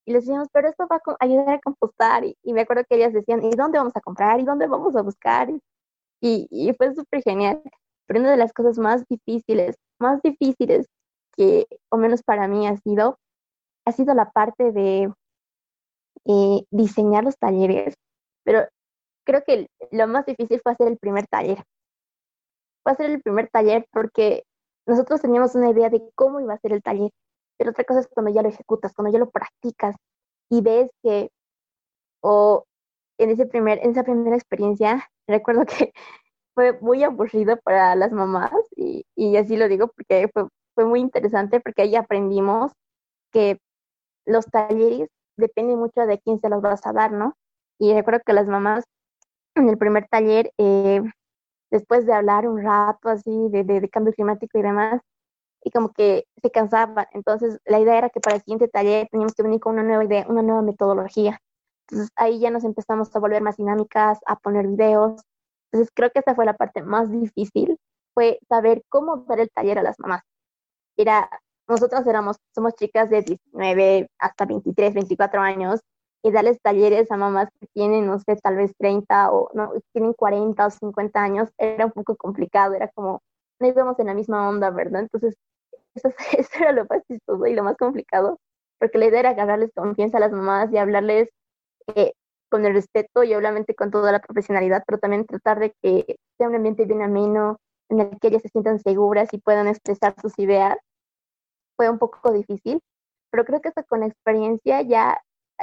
Y 0.08 0.12
les 0.12 0.24
decíamos, 0.24 0.48
pero 0.52 0.68
esto 0.68 0.86
va 0.90 0.96
a 0.96 1.16
ayudar 1.20 1.50
a 1.50 1.60
compostar. 1.60 2.24
Y, 2.24 2.52
me 2.54 2.62
acuerdo 2.62 2.84
que 2.88 2.96
ellas 2.96 3.12
decían, 3.12 3.44
¿y 3.44 3.50
dónde 3.50 3.78
vamos 3.78 3.94
a 3.96 4.00
comprar? 4.00 4.40
¿Y 4.40 4.44
dónde 4.44 4.66
vamos 4.66 4.96
a 4.96 5.02
buscar? 5.02 5.50
Y, 6.20 6.48
y 6.50 6.72
fue 6.74 6.94
súper 6.94 7.22
genial. 7.22 7.62
Pero 8.06 8.20
una 8.20 8.30
de 8.30 8.38
las 8.38 8.52
cosas 8.54 8.78
más 8.78 9.04
difíciles 9.08 9.76
más 9.98 10.20
difíciles 10.22 10.86
que, 11.36 11.66
o 11.90 11.96
menos 11.96 12.22
para 12.22 12.48
mí, 12.48 12.66
ha 12.66 12.76
sido, 12.76 13.18
ha 13.84 13.92
sido 13.92 14.14
la 14.14 14.30
parte 14.30 14.72
de 14.72 15.12
eh, 16.24 16.64
diseñar 16.70 17.24
los 17.24 17.38
talleres, 17.38 17.94
pero 18.44 18.66
creo 19.24 19.42
que 19.46 19.68
lo 19.92 20.06
más 20.08 20.26
difícil 20.26 20.60
fue 20.62 20.72
hacer 20.72 20.88
el 20.88 20.98
primer 20.98 21.26
taller. 21.26 21.62
Fue 22.82 22.92
hacer 22.92 23.10
el 23.10 23.22
primer 23.22 23.48
taller 23.50 23.86
porque 23.92 24.44
nosotros 24.86 25.20
teníamos 25.20 25.54
una 25.54 25.70
idea 25.70 25.90
de 25.90 26.02
cómo 26.14 26.40
iba 26.40 26.54
a 26.54 26.58
ser 26.58 26.72
el 26.72 26.82
taller, 26.82 27.10
pero 27.58 27.70
otra 27.70 27.84
cosa 27.84 28.00
es 28.00 28.08
cuando 28.08 28.32
ya 28.32 28.42
lo 28.42 28.48
ejecutas, 28.48 28.94
cuando 28.94 29.12
ya 29.12 29.18
lo 29.18 29.30
practicas 29.30 29.96
y 30.50 30.62
ves 30.62 30.90
que, 31.02 31.30
o 32.22 32.64
en, 33.18 33.30
ese 33.30 33.46
primer, 33.46 33.80
en 33.82 33.90
esa 33.92 34.04
primera 34.04 34.36
experiencia, 34.36 35.10
recuerdo 35.28 35.66
que 35.66 35.92
fue 36.54 36.78
muy 36.80 37.04
aburrido 37.04 37.58
para 37.58 37.94
las 37.96 38.12
mamás 38.12 38.52
y, 38.76 39.04
y 39.16 39.36
así 39.36 39.56
lo 39.56 39.68
digo 39.68 39.88
porque 39.88 40.28
fue, 40.32 40.48
fue 40.74 40.86
muy 40.86 41.00
interesante 41.00 41.60
porque 41.60 41.82
ahí 41.82 41.96
aprendimos 41.96 42.72
que 43.32 43.58
los 44.26 44.46
talleres 44.46 45.08
dependen 45.36 45.78
mucho 45.78 46.02
de 46.06 46.18
quién 46.20 46.40
se 46.40 46.48
los 46.48 46.62
vas 46.62 46.86
a 46.86 46.92
dar, 46.92 47.12
¿no? 47.12 47.34
Y 47.78 47.94
recuerdo 47.94 48.20
que 48.26 48.32
las 48.32 48.48
mamás 48.48 48.84
en 49.54 49.68
el 49.68 49.78
primer 49.78 50.08
taller, 50.08 50.52
eh, 50.58 51.02
después 51.70 52.06
de 52.06 52.12
hablar 52.12 52.48
un 52.48 52.62
rato 52.62 53.08
así 53.08 53.48
de, 53.50 53.64
de, 53.64 53.88
cambio 53.88 54.12
climático 54.12 54.58
y 54.58 54.62
demás, 54.62 55.00
y 55.62 55.70
como 55.70 55.92
que 55.92 56.26
se 56.42 56.50
cansaban. 56.50 57.06
Entonces, 57.12 57.58
la 57.64 57.80
idea 57.80 57.98
era 57.98 58.10
que 58.10 58.20
para 58.20 58.36
el 58.36 58.42
siguiente 58.42 58.68
taller 58.68 59.08
teníamos 59.10 59.34
que 59.34 59.42
venir 59.42 59.60
con 59.60 59.74
una 59.74 59.82
nueva 59.82 60.04
idea, 60.04 60.26
una 60.28 60.42
nueva 60.42 60.62
metodología. 60.62 61.40
Entonces 61.90 62.12
ahí 62.16 62.38
ya 62.40 62.50
nos 62.50 62.64
empezamos 62.64 63.14
a 63.14 63.18
volver 63.18 63.42
más 63.42 63.56
dinámicas, 63.56 64.18
a 64.26 64.36
poner 64.36 64.66
videos. 64.66 65.22
Entonces 65.72 65.90
creo 65.94 66.10
que 66.10 66.20
esa 66.20 66.34
fue 66.34 66.44
la 66.44 66.56
parte 66.56 66.82
más 66.82 67.10
difícil, 67.10 67.78
fue 68.14 68.38
saber 68.48 68.82
cómo 68.88 69.18
dar 69.28 69.40
el 69.40 69.50
taller 69.50 69.78
a 69.78 69.82
las 69.82 69.98
mamás. 69.98 70.22
Era, 70.96 71.30
nosotras 71.68 72.06
éramos, 72.06 72.36
somos 72.54 72.74
chicas 72.74 73.10
de 73.10 73.22
19 73.22 74.10
hasta 74.18 74.44
23, 74.46 74.94
24 74.94 75.40
años, 75.40 75.80
y 76.22 76.32
darles 76.32 76.60
talleres 76.60 77.10
a 77.10 77.16
mamás 77.16 77.48
que 77.60 77.66
tienen, 77.68 78.06
no 78.06 78.18
sé, 78.18 78.36
tal 78.36 78.56
vez 78.56 78.72
30 78.76 79.30
o 79.30 79.50
no, 79.54 79.72
tienen 79.92 80.12
40 80.12 80.66
o 80.66 80.70
50 80.70 81.22
años, 81.22 81.50
era 81.58 81.86
un 81.86 81.92
poco 81.92 82.16
complicado, 82.16 82.74
era 82.74 82.88
como, 82.88 83.22
no 83.60 83.66
íbamos 83.66 83.98
en 83.98 84.06
la 84.06 84.14
misma 84.14 84.48
onda, 84.48 84.70
¿verdad? 84.70 85.02
Entonces, 85.02 85.36
eso, 85.94 86.08
eso 86.38 86.50
era 86.60 86.72
lo 86.72 86.86
más 86.88 87.02
chistoso 87.06 87.46
y 87.46 87.54
lo 87.54 87.64
más 87.64 87.76
complicado, 87.76 88.38
porque 88.78 88.98
la 88.98 89.06
idea 89.06 89.20
era 89.20 89.30
agarrarles 89.30 89.70
confianza 89.74 90.18
a 90.18 90.20
las 90.20 90.32
mamás 90.32 90.72
y 90.72 90.78
hablarles 90.78 91.28
eh, 91.94 92.12
con 92.50 92.64
el 92.66 92.74
respeto 92.74 93.24
y 93.24 93.34
obviamente 93.34 93.74
con 93.74 93.90
toda 93.90 94.12
la 94.12 94.20
profesionalidad, 94.20 94.82
pero 94.86 94.98
también 94.98 95.26
tratar 95.26 95.58
de 95.58 95.72
que 95.82 96.16
sea 96.38 96.48
un 96.48 96.54
ambiente 96.56 96.84
bien 96.86 97.02
ameno, 97.02 97.58
en 97.90 98.00
el 98.00 98.18
que 98.20 98.28
ellas 98.28 98.42
se 98.42 98.48
sientan 98.48 98.78
seguras 98.80 99.28
y 99.32 99.38
puedan 99.38 99.68
expresar 99.68 100.14
sus 100.20 100.38
ideas. 100.38 100.76
Fue 101.76 101.88
un 101.88 101.98
poco 101.98 102.32
difícil, 102.32 102.80
pero 103.30 103.44
creo 103.44 103.60
que 103.60 103.68
hasta 103.68 103.82
con 103.84 104.02
experiencia 104.02 104.82
ya, 104.82 105.20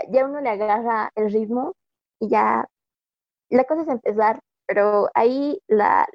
ya 0.09 0.25
uno 0.25 0.41
le 0.41 0.49
agarra 0.49 1.11
el 1.15 1.31
ritmo 1.31 1.73
y 2.19 2.29
ya 2.29 2.67
la 3.49 3.63
cosa 3.65 3.83
es 3.83 3.87
empezar, 3.89 4.39
pero 4.67 5.09
ahí 5.13 5.59
la, 5.67 6.07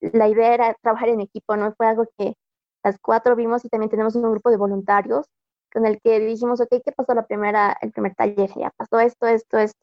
la 0.00 0.28
idea 0.28 0.54
era 0.54 0.74
trabajar 0.82 1.08
en 1.10 1.20
equipo, 1.20 1.56
¿no? 1.56 1.74
Fue 1.74 1.86
algo 1.86 2.06
que 2.18 2.34
las 2.82 2.98
cuatro 2.98 3.36
vimos 3.36 3.64
y 3.64 3.68
también 3.68 3.90
tenemos 3.90 4.14
un 4.14 4.22
grupo 4.22 4.50
de 4.50 4.56
voluntarios 4.56 5.26
con 5.72 5.86
el 5.86 6.00
que 6.00 6.18
dijimos, 6.20 6.60
ok, 6.60 6.68
¿qué 6.84 6.92
pasó 6.92 7.14
la 7.14 7.26
primera, 7.26 7.76
el 7.80 7.92
primer 7.92 8.14
taller? 8.14 8.50
Ya 8.56 8.70
pasó 8.76 8.98
esto, 9.00 9.26
esto, 9.26 9.58
esto. 9.58 9.78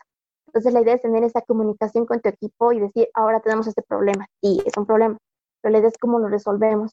Entonces 0.48 0.74
la 0.74 0.82
idea 0.82 0.96
es 0.96 1.01
tener 1.01 1.24
esa 1.24 1.42
comunicación 1.42 2.06
con 2.06 2.22
tu 2.22 2.30
equipo 2.30 2.72
y 2.72 2.80
decir, 2.80 3.08
ahora 3.13 3.39
tenemos 3.39 3.68
este 3.68 3.82
problema. 3.82 4.27
Sí, 4.42 4.62
es 4.66 4.74
un 4.77 4.86
problema, 4.86 5.18
pero 5.62 5.72
la 5.72 5.80
idea 5.80 5.89
es 5.89 5.98
cómo 5.98 6.20
lo 6.20 6.30
resolvemos. 6.30 6.92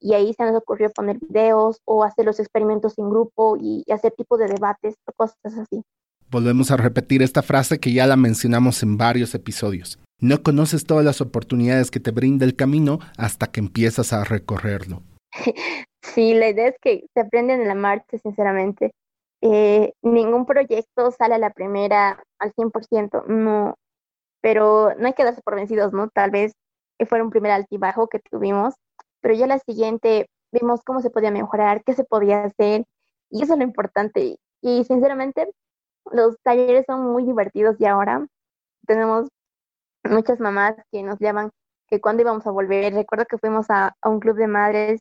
Y 0.00 0.14
ahí 0.14 0.34
se 0.34 0.44
nos 0.44 0.56
ocurrió 0.56 0.90
poner 0.90 1.18
videos 1.20 1.80
o 1.84 2.02
hacer 2.02 2.24
los 2.24 2.40
experimentos 2.40 2.98
en 2.98 3.08
grupo 3.08 3.56
y, 3.56 3.84
y 3.86 3.92
hacer 3.92 4.12
tipo 4.16 4.36
de 4.36 4.48
debates 4.48 4.96
o 5.06 5.12
cosas 5.12 5.58
así. 5.58 5.84
Volvemos 6.28 6.70
a 6.70 6.76
repetir 6.76 7.22
esta 7.22 7.42
frase 7.42 7.78
que 7.78 7.92
ya 7.92 8.06
la 8.06 8.16
mencionamos 8.16 8.82
en 8.82 8.96
varios 8.96 9.34
episodios. 9.34 9.98
No 10.18 10.42
conoces 10.42 10.86
todas 10.86 11.04
las 11.04 11.20
oportunidades 11.20 11.90
que 11.90 12.00
te 12.00 12.10
brinda 12.10 12.44
el 12.44 12.56
camino 12.56 13.00
hasta 13.16 13.48
que 13.48 13.60
empiezas 13.60 14.12
a 14.12 14.24
recorrerlo. 14.24 15.02
Sí, 16.02 16.34
la 16.34 16.48
idea 16.48 16.68
es 16.68 16.76
que 16.80 17.06
se 17.14 17.20
aprenden 17.20 17.60
en 17.62 17.68
la 17.68 17.74
marcha, 17.74 18.18
sinceramente. 18.18 18.92
Eh, 19.40 19.92
ningún 20.02 20.46
proyecto 20.46 21.10
sale 21.12 21.34
a 21.36 21.38
la 21.38 21.50
primera 21.50 22.22
al 22.38 22.52
100%, 22.54 23.24
no, 23.26 23.76
pero 24.42 24.94
no 24.98 25.06
hay 25.06 25.14
que 25.14 25.24
darse 25.24 25.42
por 25.42 25.56
vencidos, 25.56 25.92
¿no? 25.92 26.08
Tal 26.10 26.30
vez 26.30 26.52
fuera 27.08 27.24
un 27.24 27.30
primer 27.30 27.52
altibajo 27.52 28.08
que 28.08 28.20
tuvimos, 28.20 28.74
pero 29.20 29.34
ya 29.34 29.46
la 29.46 29.58
siguiente 29.60 30.28
vimos 30.52 30.82
cómo 30.84 31.00
se 31.02 31.10
podía 31.10 31.30
mejorar, 31.32 31.82
qué 31.84 31.94
se 31.94 32.04
podía 32.04 32.44
hacer, 32.44 32.84
y 33.30 33.42
eso 33.42 33.54
es 33.54 33.58
lo 33.58 33.64
importante. 33.64 34.36
Y 34.62 34.84
sinceramente, 34.84 35.50
los 36.12 36.36
talleres 36.42 36.84
son 36.86 37.12
muy 37.12 37.24
divertidos 37.24 37.76
y 37.80 37.86
ahora 37.86 38.26
tenemos 38.86 39.28
muchas 40.04 40.40
mamás 40.40 40.76
que 40.92 41.02
nos 41.02 41.18
llaman 41.20 41.50
que 41.88 42.00
cuando 42.00 42.22
íbamos 42.22 42.46
a 42.46 42.50
volver, 42.52 42.94
recuerdo 42.94 43.26
que 43.26 43.38
fuimos 43.38 43.66
a 43.70 43.94
un 44.04 44.20
club 44.20 44.36
de 44.36 44.48
madres 44.48 45.00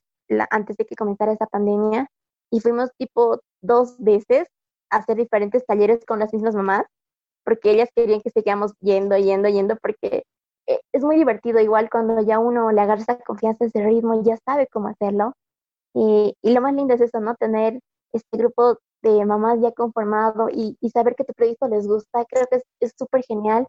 antes 0.50 0.78
de 0.78 0.86
que 0.86 0.96
comenzara 0.96 1.34
esa 1.34 1.48
pandemia 1.48 2.08
y 2.52 2.60
fuimos 2.60 2.92
tipo 2.98 3.40
dos 3.62 3.96
veces 4.00 4.48
a 4.90 4.98
hacer 4.98 5.18
diferentes 5.18 5.66
talleres 5.66 6.06
con 6.06 6.20
las 6.20 6.34
mismas 6.34 6.56
mamás 6.56 6.86
porque 7.44 7.72
ellas 7.72 7.90
querían 7.96 8.22
que 8.22 8.30
sigamos 8.30 8.74
yendo, 8.82 9.18
yendo, 9.18 9.50
yendo 9.50 9.76
porque 9.78 10.24
eh, 10.68 10.80
es 10.94 11.04
muy 11.04 11.18
divertido 11.18 11.60
igual 11.60 11.90
cuando 11.90 12.22
ya 12.22 12.40
uno 12.40 12.72
le 12.72 12.82
agarra 12.82 13.02
esa 13.02 13.18
confianza, 13.20 13.66
ese 13.66 13.84
ritmo 13.84 14.16
y 14.16 14.24
ya 14.24 14.38
sabe 14.46 14.68
cómo 14.68 14.90
hacerlo. 14.90 15.34
Y, 15.94 16.36
y 16.42 16.54
lo 16.54 16.62
más 16.62 16.74
lindo 16.74 16.94
es 16.94 17.02
eso, 17.02 17.20
¿no? 17.20 17.36
Tener 17.36 17.80
este 18.14 18.38
grupo 18.38 18.78
de 19.02 19.26
mamás 19.26 19.60
ya 19.62 19.72
conformado 19.72 20.50
y, 20.52 20.78
y 20.80 20.90
saber 20.92 21.16
que 21.16 21.24
tu 21.24 21.34
proyecto 21.34 21.68
les 21.68 21.88
gusta, 21.88 22.26
creo 22.26 22.46
que 22.50 22.62
es 22.80 22.94
súper 22.98 23.24
genial. 23.24 23.68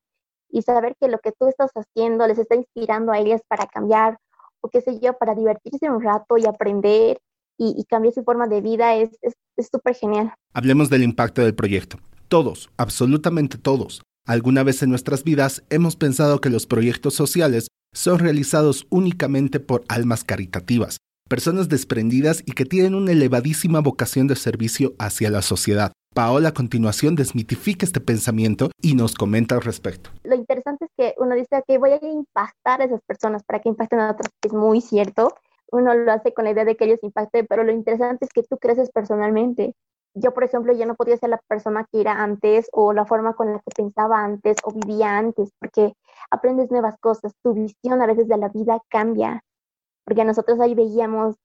Y 0.51 0.63
saber 0.63 0.95
que 1.01 1.09
lo 1.09 1.19
que 1.19 1.33
tú 1.33 1.47
estás 1.47 1.71
haciendo 1.75 2.27
les 2.27 2.39
está 2.39 2.55
inspirando 2.57 3.13
a 3.13 3.19
ellas 3.19 3.41
para 3.49 3.67
cambiar 3.67 4.19
o 4.63 4.71
qué 4.71 4.81
sé 4.81 4.99
yo, 5.01 5.13
para 5.19 5.35
divertirse 5.35 5.91
un 5.91 6.03
rato 6.03 6.39
y 6.39 6.47
aprender 6.47 7.19
y, 7.59 7.85
cambiar 7.85 8.15
su 8.15 8.25
forma 8.25 8.49
de 8.49 8.61
vida 8.61 8.97
es 8.97 9.11
súper 9.71 9.95
genial. 9.95 10.33
Hablemos 10.55 10.91
del 10.91 11.03
impacto 11.03 11.43
del 11.43 11.55
proyecto. 11.55 11.99
Todos, 12.29 12.71
absolutamente 12.79 13.59
todos, 13.59 14.03
alguna 14.27 14.63
vez 14.63 14.83
en 14.83 14.89
nuestras 14.91 15.23
vidas 15.23 15.63
hemos 15.69 15.97
pensado 15.97 16.41
que 16.41 16.49
los 16.49 16.67
proyectos 16.67 17.15
sociales 17.15 17.69
son 17.93 18.19
realizados 18.19 18.87
únicamente 18.89 19.61
por 19.61 19.85
almas 19.89 20.25
caritativas, 20.25 20.97
personas 21.29 21.69
desprendidas 21.69 22.43
y 22.47 22.53
que 22.53 22.65
tienen 22.65 22.95
una 22.95 23.13
elevadísima 23.13 23.81
vocación 23.81 24.29
de 24.29 24.37
servicio 24.37 24.95
hacia 24.99 25.31
la 25.31 25.43
sociedad. 25.43 25.93
Paola 26.15 26.51
a 26.51 26.55
continuación 26.55 27.15
desmitifica 27.15 27.87
este 27.87 27.99
pensamiento 27.99 28.71
y 28.83 28.95
nos 28.95 29.15
comenta 29.15 29.55
al 29.55 29.63
respecto. 29.63 30.11
Lo 30.25 30.35
interesante 30.35 30.85
es 30.85 30.91
que 30.95 31.15
uno 31.17 31.35
dice 31.35 31.63
que 31.67 31.79
voy 31.79 31.93
a 31.93 32.05
impactar 32.05 32.83
a 32.83 32.85
esas 32.85 33.01
personas 33.07 33.43
para 33.45 33.61
que 33.61 33.71
impacten 33.71 33.99
a 33.99 34.11
otras, 34.11 34.31
es 34.43 34.53
muy 34.53 34.83
cierto. 34.83 35.35
Uno 35.71 35.95
lo 35.95 36.13
hace 36.13 36.35
con 36.35 36.45
la 36.45 36.51
idea 36.51 36.67
de 36.67 36.77
que 36.77 36.85
ellos 36.85 36.99
impacten, 37.03 37.47
pero 37.49 37.65
lo 37.65 37.73
interesante 37.73 38.27
es 38.27 38.31
que 38.31 38.43
tú 38.43 38.59
creces 38.59 38.91
personalmente. 38.91 39.75
Yo, 40.15 40.35
por 40.35 40.45
ejemplo, 40.45 40.75
ya 40.75 40.85
no 40.85 40.97
podía 40.97 41.17
ser 41.17 41.31
la 41.31 41.41
persona 41.49 41.87
que 41.91 42.03
era 42.03 42.23
antes 42.23 42.69
o 42.73 42.93
la 42.93 43.07
forma 43.07 43.33
con 43.33 43.51
la 43.51 43.61
que 43.61 43.73
pensaba 43.75 44.23
antes 44.23 44.59
o 44.65 44.73
vivía 44.73 45.17
antes, 45.17 45.51
porque 45.59 45.95
aprendes 46.31 46.71
nuevas 46.71 46.99
cosas, 47.01 47.33
tu 47.43 47.55
visión 47.55 48.03
a 48.03 48.07
veces 48.07 48.29
de 48.29 48.37
la 48.37 48.51
vida 48.51 48.79
cambia, 48.91 49.43
porque 50.05 50.27
nosotros 50.27 50.61
ahí 50.61 50.75
veíamos 50.75 51.37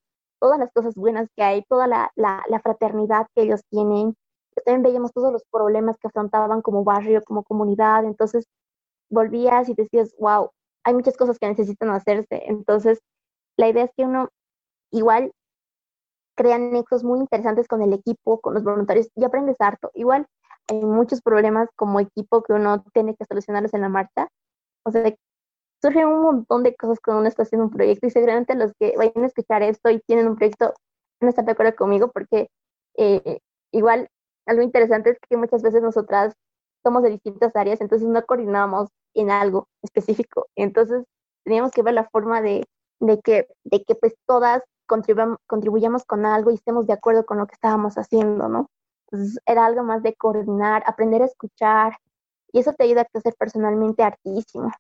todas 0.41 0.59
las 0.59 0.73
cosas 0.73 0.95
buenas 0.95 1.29
que 1.37 1.43
hay, 1.43 1.63
toda 1.69 1.87
la, 1.87 2.11
la, 2.15 2.43
la 2.49 2.59
fraternidad 2.59 3.27
que 3.33 3.43
ellos 3.43 3.61
tienen, 3.69 4.13
también 4.61 4.83
veíamos 4.83 5.11
todos 5.13 5.31
los 5.31 5.43
problemas 5.51 5.97
que 5.97 6.07
afrontaban 6.07 6.61
como 6.61 6.83
barrio, 6.83 7.21
como 7.23 7.43
comunidad, 7.43 8.05
entonces 8.05 8.45
volvías 9.09 9.69
y 9.69 9.73
decías, 9.73 10.15
wow, 10.19 10.51
hay 10.83 10.93
muchas 10.93 11.17
cosas 11.17 11.39
que 11.39 11.47
necesitan 11.47 11.89
hacerse, 11.89 12.43
entonces 12.47 12.99
la 13.57 13.69
idea 13.69 13.85
es 13.85 13.91
que 13.95 14.03
uno 14.03 14.29
igual 14.91 15.31
crea 16.35 16.57
nexos 16.59 17.03
muy 17.03 17.19
interesantes 17.19 17.67
con 17.67 17.81
el 17.81 17.93
equipo, 17.93 18.39
con 18.39 18.53
los 18.53 18.63
voluntarios 18.63 19.09
y 19.15 19.25
aprendes 19.25 19.57
harto. 19.59 19.89
Igual 19.95 20.27
hay 20.69 20.79
muchos 20.81 21.21
problemas 21.21 21.67
como 21.75 21.99
equipo 21.99 22.43
que 22.43 22.53
uno 22.53 22.83
tiene 22.93 23.15
que 23.15 23.25
solucionarlos 23.25 23.73
en 23.73 23.81
la 23.81 23.89
marcha, 23.89 24.29
o 24.85 24.91
sea, 24.91 25.03
surgen 25.81 26.07
un 26.07 26.21
montón 26.21 26.63
de 26.63 26.75
cosas 26.75 26.99
cuando 27.03 27.21
uno 27.21 27.29
está 27.29 27.43
haciendo 27.43 27.65
un 27.65 27.71
proyecto 27.71 28.07
y 28.07 28.11
seguramente 28.11 28.55
los 28.55 28.73
que 28.79 28.95
vayan 28.97 29.23
a 29.23 29.27
escuchar 29.27 29.63
esto 29.63 29.89
y 29.89 29.99
tienen 30.01 30.27
un 30.27 30.35
proyecto 30.35 30.73
no 31.21 31.29
están 31.29 31.45
de 31.45 31.51
acuerdo 31.53 31.75
conmigo 31.75 32.11
porque 32.11 32.49
eh, 32.97 33.39
igual 33.71 34.09
algo 34.47 34.63
interesante 34.63 35.11
es 35.11 35.17
que 35.29 35.37
muchas 35.37 35.61
veces 35.61 35.81
nosotras 35.81 36.33
somos 36.83 37.03
de 37.03 37.09
distintas 37.09 37.55
áreas, 37.55 37.81
entonces 37.81 38.07
no 38.07 38.25
coordinábamos 38.25 38.89
en 39.13 39.29
algo 39.29 39.67
específico. 39.83 40.47
Entonces 40.55 41.03
teníamos 41.43 41.71
que 41.71 41.83
ver 41.83 41.93
la 41.93 42.07
forma 42.09 42.41
de, 42.41 42.65
de 42.99 43.19
que, 43.21 43.47
de 43.63 43.83
que 43.83 43.95
pues 43.95 44.15
todas 44.25 44.63
contribuyamos 44.87 46.05
con 46.05 46.25
algo 46.25 46.49
y 46.49 46.55
estemos 46.55 46.87
de 46.87 46.93
acuerdo 46.93 47.25
con 47.25 47.37
lo 47.37 47.45
que 47.45 47.55
estábamos 47.55 47.95
haciendo, 47.97 48.47
¿no? 48.47 48.69
Entonces 49.09 49.39
era 49.45 49.65
algo 49.65 49.83
más 49.83 50.01
de 50.01 50.15
coordinar, 50.15 50.83
aprender 50.85 51.21
a 51.21 51.25
escuchar, 51.25 51.97
y 52.51 52.59
eso 52.59 52.73
te 52.73 52.83
ayuda 52.83 53.01
a 53.01 53.05
crecer 53.05 53.35
personalmente 53.37 54.03
hartísimo. 54.03 54.71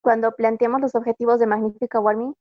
Cuando 0.00 0.32
planteamos 0.32 0.80
los 0.80 0.94
objetivos 0.94 1.38
de 1.38 1.46
Magnífica 1.46 2.00
Warming, 2.00 2.34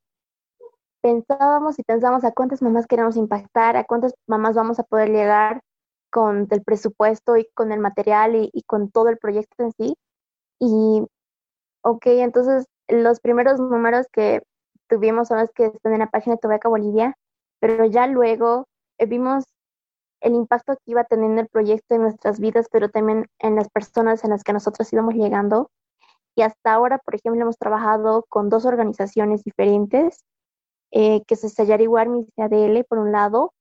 pensábamos 1.01 1.79
y 1.79 1.83
pensábamos 1.83 2.23
a 2.23 2.31
cuántas 2.31 2.61
mamás 2.61 2.87
queremos 2.87 3.17
impactar, 3.17 3.75
a 3.77 3.83
cuántas 3.83 4.13
mamás 4.27 4.55
vamos 4.55 4.79
a 4.79 4.83
poder 4.83 5.09
llegar, 5.09 5.61
con 6.13 6.47
el 6.51 6.63
presupuesto 6.63 7.37
y 7.37 7.47
con 7.55 7.71
el 7.71 7.79
material 7.79 8.35
y, 8.35 8.63
con 8.67 8.91
todo 8.91 9.09
el 9.09 9.17
proyecto 9.17 9.63
en 9.63 9.71
sí. 9.71 9.97
Y, 10.59 11.01
ok, 11.81 12.05
entonces 12.05 12.67
los 12.87 13.19
primeros 13.19 13.59
números 13.59 14.05
que 14.13 14.43
tuvimos 14.87 15.29
son 15.29 15.39
los 15.39 15.51
que 15.53 15.65
están 15.65 15.93
en 15.93 15.99
la 15.99 16.11
página 16.11 16.35
de 16.35 16.39
Tobeca 16.39 16.69
Bolivia, 16.69 17.17
pero 17.59 17.85
ya 17.85 18.05
luego 18.05 18.67
eh, 18.99 19.07
vimos 19.07 19.45
el 20.21 20.35
impacto 20.35 20.75
que 20.75 20.91
iba 20.91 21.03
teniendo 21.03 21.41
el 21.41 21.47
proyecto 21.47 21.95
en 21.95 22.03
nuestras 22.03 22.39
vidas, 22.39 22.67
pero 22.71 22.89
también 22.89 23.25
en 23.39 23.55
las 23.55 23.69
personas 23.69 24.23
en 24.23 24.29
las 24.29 24.43
que 24.43 24.53
nosotros 24.53 24.93
íbamos 24.93 25.15
llegando. 25.15 25.71
Y 26.35 26.43
hasta 26.43 26.73
ahora, 26.73 26.99
por 26.99 27.15
ejemplo, 27.15 27.41
hemos 27.41 27.57
trabajado 27.57 28.23
con 28.29 28.49
dos 28.49 28.65
organizaciones 28.65 29.43
diferentes, 29.43 30.23
eh, 30.91 31.23
que 31.25 31.33
es 31.33 31.41
Sayari 31.53 31.87
Warmi 31.87 32.27
y 32.35 32.41
ADL, 32.41 32.83
por 32.85 32.99
un 32.99 33.11
lado, 33.11 33.53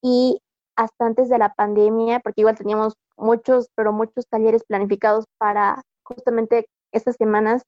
y 0.00 0.41
hasta 0.76 1.06
antes 1.06 1.28
de 1.28 1.38
la 1.38 1.52
pandemia, 1.54 2.20
porque 2.20 2.42
igual 2.42 2.56
teníamos 2.56 2.94
muchos, 3.16 3.68
pero 3.74 3.92
muchos 3.92 4.26
talleres 4.28 4.64
planificados 4.64 5.26
para 5.38 5.82
justamente 6.04 6.66
estas 6.92 7.16
semanas 7.16 7.62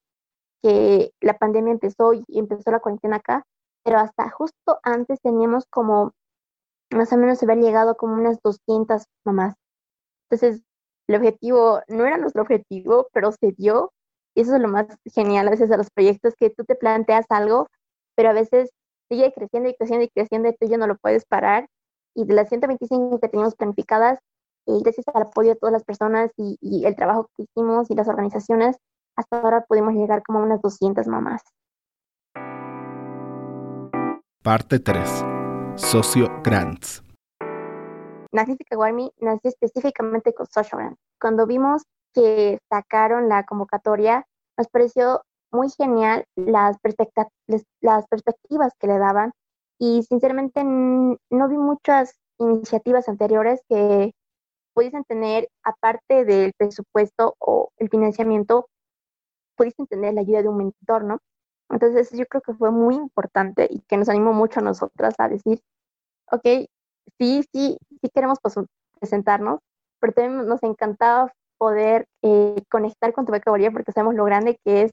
que 0.63 1.13
la 1.21 1.39
pandemia 1.39 1.73
empezó 1.73 2.15
y 2.15 2.25
empezó 2.29 2.71
la 2.71 2.81
cuarentena 2.81 3.17
acá, 3.17 3.45
pero 3.85 3.99
hasta 3.99 4.31
justo 4.31 4.79
antes 4.83 5.21
teníamos 5.23 5.65
como, 5.71 6.13
más 6.91 7.13
o 7.13 7.17
menos 7.17 7.39
se 7.39 7.45
había 7.45 7.63
llegado 7.63 7.97
como 7.97 8.15
unas 8.15 8.41
200 8.43 9.05
mamás. 9.25 9.55
Entonces, 10.31 10.63
el 11.09 11.17
objetivo 11.17 11.81
no 11.89 12.07
era 12.07 12.19
nuestro 12.19 12.43
objetivo, 12.43 13.09
pero 13.13 13.33
se 13.33 13.53
dio. 13.53 13.93
Y 14.35 14.43
eso 14.43 14.57
es 14.57 14.63
lo 14.63 14.69
más 14.69 14.87
genial 15.07 15.47
a 15.49 15.51
veces 15.51 15.69
de 15.69 15.77
los 15.77 15.91
proyectos, 15.91 16.35
que 16.37 16.51
tú 16.51 16.65
te 16.65 16.75
planteas 16.75 17.27
algo, 17.29 17.69
pero 18.17 18.31
a 18.31 18.33
veces 18.33 18.71
sigue 19.11 19.33
creciendo 19.33 19.69
y 19.69 19.75
creciendo 19.75 20.05
y 20.07 20.09
creciendo 20.09 20.49
y 20.49 20.57
tú 20.57 20.67
ya 20.67 20.79
no 20.79 20.87
lo 20.87 20.97
puedes 20.97 21.25
parar. 21.27 21.69
Y 22.15 22.25
de 22.25 22.35
las 22.35 22.49
125 22.49 23.21
que 23.21 23.29
teníamos 23.29 23.55
planificadas, 23.55 24.19
y 24.67 24.83
gracias 24.83 25.07
al 25.13 25.23
apoyo 25.23 25.51
de 25.51 25.57
todas 25.57 25.73
las 25.73 25.85
personas 25.85 26.31
y, 26.37 26.57
y, 26.61 26.87
el 26.87 26.97
trabajo 26.97 27.29
que 27.37 27.43
hicimos 27.43 27.91
y 27.91 27.95
las 27.95 28.09
organizaciones, 28.09 28.77
hasta 29.17 29.41
ahora 29.41 29.65
pudimos 29.69 29.95
llegar 29.95 30.23
como 30.23 30.39
a 30.39 30.43
unas 30.43 30.63
200 30.63 31.07
mamás. 31.07 31.43
Parte 34.43 34.79
3. 34.79 35.25
Socio 35.77 36.29
Grants. 36.43 37.03
Magnífica 38.33 38.77
Warmi 38.77 39.13
nació 39.19 39.51
específicamente 39.51 40.35
con 40.35 40.47
Social 40.47 40.81
Grants. 40.81 41.01
Cuando 41.21 41.47
vimos 41.47 41.83
que 42.13 42.59
sacaron 42.71 43.29
la 43.29 43.45
convocatoria, 43.45 44.27
nos 44.57 44.69
pareció 44.69 45.23
muy 45.53 45.71
genial 45.71 46.25
las, 46.37 46.77
las 47.81 48.07
perspectivas 48.07 48.73
que 48.79 48.87
le 48.87 48.99
daban 48.99 49.33
y 49.79 50.03
sinceramente 50.05 50.63
no 50.65 51.49
vi 51.49 51.57
muchas 51.57 52.15
iniciativas 52.39 53.09
anteriores 53.09 53.61
que 53.69 54.13
pudiesen 54.75 55.05
tener, 55.05 55.49
aparte 55.63 56.25
del 56.25 56.53
presupuesto 56.57 57.35
o 57.39 57.71
el 57.79 57.89
financiamiento, 57.89 58.69
pudiesen 59.57 59.87
tener 59.87 60.15
la 60.15 60.23
ayuda 60.23 60.43
de 60.43 60.49
un 60.49 60.57
mentor, 60.59 61.05
¿no? 61.05 61.19
Entonces 61.71 62.11
yo 62.13 62.27
creo 62.27 62.43
que 62.43 62.55
fue 62.55 62.71
muy 62.71 62.97
importante 62.97 63.69
y 63.71 63.81
que 63.81 63.97
nos 63.97 64.09
animó 64.09 64.33
mucho 64.33 64.61
a 64.61 64.65
nosotras 64.65 65.15
a 65.19 65.29
decir, 65.29 65.61
ok, 66.31 66.45
sí, 67.19 67.45
sí, 67.53 67.79
sí 68.01 68.11
queremos 68.13 68.39
pues, 68.43 68.55
presentarnos, 69.01 69.61
pero 70.01 70.13
también 70.13 70.47
nos 70.47 70.63
encantaba 70.63 71.33
poder 71.59 72.07
eh, 72.23 72.63
conectar 72.71 73.13
con 73.13 73.25
tu 73.27 73.33
beca 73.33 73.53
porque 73.73 73.93
sabemos 73.93 74.15
lo 74.15 74.25
grande 74.25 74.59
que 74.65 74.83
es 74.83 74.91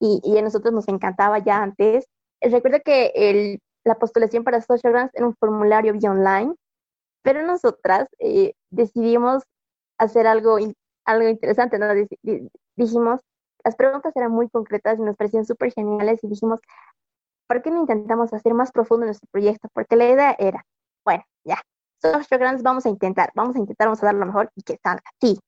y, 0.00 0.20
y, 0.24 0.38
a 0.38 0.42
nosotros 0.42 0.72
nos 0.72 0.88
encantaba 0.88 1.38
ya 1.38 1.62
antes. 1.62 2.06
Recuerdo 2.40 2.78
que 2.84 3.12
el, 3.14 3.60
la 3.84 3.96
postulación 3.96 4.44
para 4.44 4.60
Social 4.60 4.92
Grants 4.92 5.14
era 5.14 5.26
un 5.26 5.34
formulario 5.36 5.92
vía 5.92 6.10
online, 6.10 6.54
pero 7.22 7.42
nosotras 7.42 8.08
eh, 8.18 8.54
decidimos 8.70 9.44
hacer 9.98 10.26
algo, 10.26 10.58
algo 11.04 11.28
interesante, 11.28 11.78
¿no? 11.78 11.86
Dijimos, 12.76 13.20
las 13.64 13.76
preguntas 13.76 14.14
eran 14.16 14.32
muy 14.32 14.48
concretas 14.48 14.98
y 14.98 15.02
nos 15.02 15.16
parecían 15.16 15.44
súper 15.44 15.72
geniales 15.72 16.22
y 16.22 16.28
dijimos, 16.28 16.60
¿por 17.46 17.62
qué 17.62 17.70
no 17.70 17.80
intentamos 17.80 18.32
hacer 18.32 18.54
más 18.54 18.72
profundo 18.72 19.06
nuestro 19.06 19.28
proyecto? 19.30 19.68
Porque 19.72 19.96
la 19.96 20.08
idea 20.08 20.36
era, 20.38 20.64
bueno, 21.04 21.24
ya, 21.44 21.60
Social 22.00 22.40
Grants 22.40 22.62
vamos 22.62 22.86
a 22.86 22.88
intentar, 22.88 23.30
vamos 23.34 23.56
a 23.56 23.58
intentar, 23.58 23.88
vamos 23.88 24.02
a 24.02 24.06
dar 24.06 24.14
lo 24.14 24.26
mejor 24.26 24.50
y 24.54 24.62
que 24.62 24.78
salga, 24.82 25.02
sí. 25.20 25.38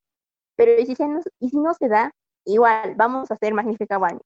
Pero 0.57 0.79
y 0.81 0.87
si, 0.87 0.95
se 0.95 1.07
y 1.41 1.49
si 1.49 1.59
no 1.59 1.73
se 1.75 1.89
da, 1.89 2.13
igual, 2.45 2.95
vamos 2.97 3.31
a 3.31 3.35
hacer 3.35 3.55
Magnífica 3.55 3.99
One. 3.99 4.21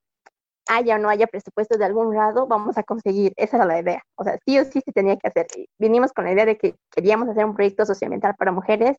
Haya 0.69 0.97
o 0.97 0.99
no 0.99 1.09
haya 1.09 1.27
presupuesto 1.27 1.79
de 1.79 1.85
algún 1.85 2.15
lado, 2.15 2.47
vamos 2.47 2.77
a 2.79 2.83
conseguir. 2.83 3.33
Esa 3.37 3.57
era 3.57 3.67
la 3.67 3.81
idea. 3.81 4.03
O 4.17 4.25
sea, 4.25 4.39
sí 4.45 4.59
o 4.59 4.65
sí 4.65 4.81
se 4.85 4.93
tenía 4.93 5.17
que 5.17 5.29
hacer. 5.29 5.47
Vinimos 5.79 6.13
con 6.13 6.25
la 6.25 6.33
idea 6.33 6.47
de 6.47 6.59
que 6.59 6.75
queríamos 6.91 7.29
hacer 7.29 7.45
un 7.45 7.55
proyecto 7.55 7.87
socioambiental 7.87 8.35
para 8.37 8.53
mujeres 8.53 8.97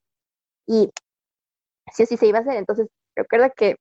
y 0.65 0.89
sí 1.93 2.03
o 2.03 2.05
sí 2.05 2.17
se 2.17 2.27
iba 2.27 2.39
a 2.39 2.41
hacer. 2.41 2.55
Entonces, 2.55 2.87
recuerda 3.15 3.49
que 3.49 3.75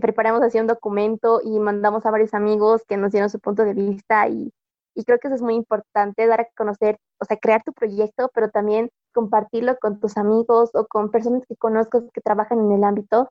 preparamos 0.00 0.42
así 0.42 0.58
un 0.58 0.66
documento 0.66 1.40
y 1.42 1.58
mandamos 1.58 2.06
a 2.06 2.10
varios 2.10 2.34
amigos 2.34 2.82
que 2.88 2.96
nos 2.96 3.12
dieron 3.12 3.30
su 3.30 3.40
punto 3.40 3.64
de 3.64 3.74
vista 3.74 4.28
y, 4.28 4.52
y 4.94 5.04
creo 5.04 5.18
que 5.18 5.28
eso 5.28 5.36
es 5.36 5.42
muy 5.42 5.54
importante, 5.54 6.26
dar 6.26 6.40
a 6.40 6.48
conocer, 6.56 6.98
o 7.20 7.24
sea, 7.24 7.36
crear 7.36 7.62
tu 7.64 7.72
proyecto, 7.72 8.30
pero 8.34 8.50
también 8.50 8.90
compartirlo 9.12 9.76
con 9.78 10.00
tus 10.00 10.16
amigos 10.16 10.70
o 10.74 10.86
con 10.86 11.10
personas 11.10 11.42
que 11.48 11.56
conozcas 11.56 12.04
que 12.12 12.20
trabajan 12.20 12.60
en 12.60 12.72
el 12.72 12.84
ámbito 12.84 13.28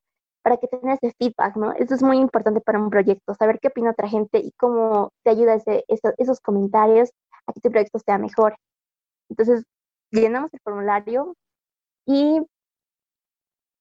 para 0.48 0.62
que 0.62 0.68
tengas 0.70 0.98
ese 1.02 1.14
feedback, 1.20 1.58
¿no? 1.58 1.74
Eso 1.74 1.94
es 1.94 2.02
muy 2.02 2.20
importante 2.20 2.62
para 2.62 2.80
un 2.80 2.90
proyecto, 2.90 3.34
saber 3.34 3.60
qué 3.60 3.68
opina 3.68 3.92
otra 3.92 4.08
gente 4.08 4.38
y 4.40 4.54
cómo 4.54 5.12
te 5.26 5.32
ayuda 5.32 5.56
ese, 5.56 5.84
esos 5.90 6.40
comentarios 6.40 7.10
a 7.48 7.52
que 7.52 7.60
tu 7.60 7.70
proyecto 7.70 8.00
sea 8.00 8.18
mejor. 8.18 8.56
Entonces, 9.30 9.66
llenamos 10.10 10.50
el 10.54 10.62
formulario 10.64 11.36
y 12.06 12.40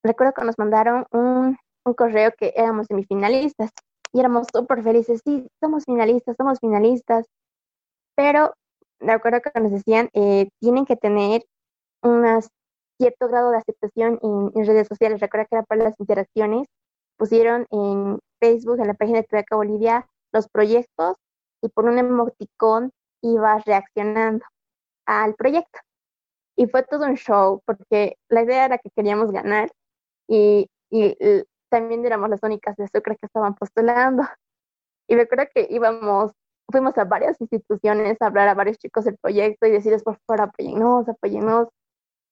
recuerdo 0.03 0.33
que 0.33 0.45
nos 0.45 0.59
mandaron 0.59 1.07
un, 1.13 1.57
un 1.85 1.95
correo 1.95 2.33
que 2.37 2.53
éramos 2.57 2.89
semifinalistas 2.89 3.71
y 4.13 4.19
éramos 4.19 4.49
súper 4.53 4.83
felices, 4.83 5.21
sí, 5.25 5.47
somos 5.61 5.85
finalistas, 5.85 6.35
somos 6.37 6.59
finalistas, 6.59 7.27
pero 8.17 8.55
con 8.99 9.41
que 9.41 9.61
nos 9.61 9.71
decían, 9.71 10.11
eh, 10.15 10.49
tienen 10.59 10.85
que 10.85 10.97
tener 10.97 11.45
un 12.03 12.27
cierto 12.99 13.29
grado 13.29 13.51
de 13.51 13.59
aceptación 13.59 14.19
en, 14.23 14.67
redes 14.67 14.89
sociales. 14.89 15.21
Recuerda 15.21 15.47
que 15.47 15.57
era 15.57 15.65
para 15.65 15.85
las 15.85 16.01
interacciones, 16.01 16.69
pusieron 17.17 17.67
en 17.71 18.19
Facebook, 18.41 18.81
en 18.81 18.89
la 18.89 18.95
página 18.95 19.19
de 19.19 19.25
Tubeca 19.25 19.57
Bolivia, 19.57 20.07
los 20.33 20.49
proyectos 20.49 21.17
y 21.63 21.69
por 21.69 21.87
un 21.87 21.99
emoticón 21.99 22.93
ibas 23.23 23.65
reaccionando 23.65 24.45
al 25.07 25.35
proyecto. 25.35 25.79
Y 26.57 26.67
fue 26.67 26.83
todo 26.83 27.07
un 27.07 27.17
show, 27.17 27.63
porque 27.67 28.17
la 28.29 28.43
idea 28.43 28.65
era 28.65 28.79
que 28.79 28.91
queríamos 28.91 29.31
ganar 29.31 29.71
y, 30.29 30.69
y 30.91 31.17
también 31.69 32.05
éramos 32.07 32.31
las 32.31 32.43
únicas 32.43 32.77
de 32.77 32.89
Sucre 32.89 33.17
que 33.17 33.27
estaban 33.27 33.55
postulando. 33.55 34.23
Y 35.09 35.17
me 35.17 35.23
acuerdo 35.23 35.45
que 35.55 35.67
íbamos, 35.71 36.33
fuimos 36.71 36.97
a 36.99 37.05
varias 37.05 37.41
instituciones 37.41 38.17
a 38.21 38.27
hablar 38.27 38.49
a 38.49 38.55
varios 38.55 38.79
chicos 38.79 39.05
del 39.05 39.17
proyecto 39.19 39.67
y 39.67 39.71
decirles, 39.71 40.03
por 40.03 40.19
favor, 40.27 40.49
apóyennos, 40.49 41.09
apóyennos. 41.09 41.69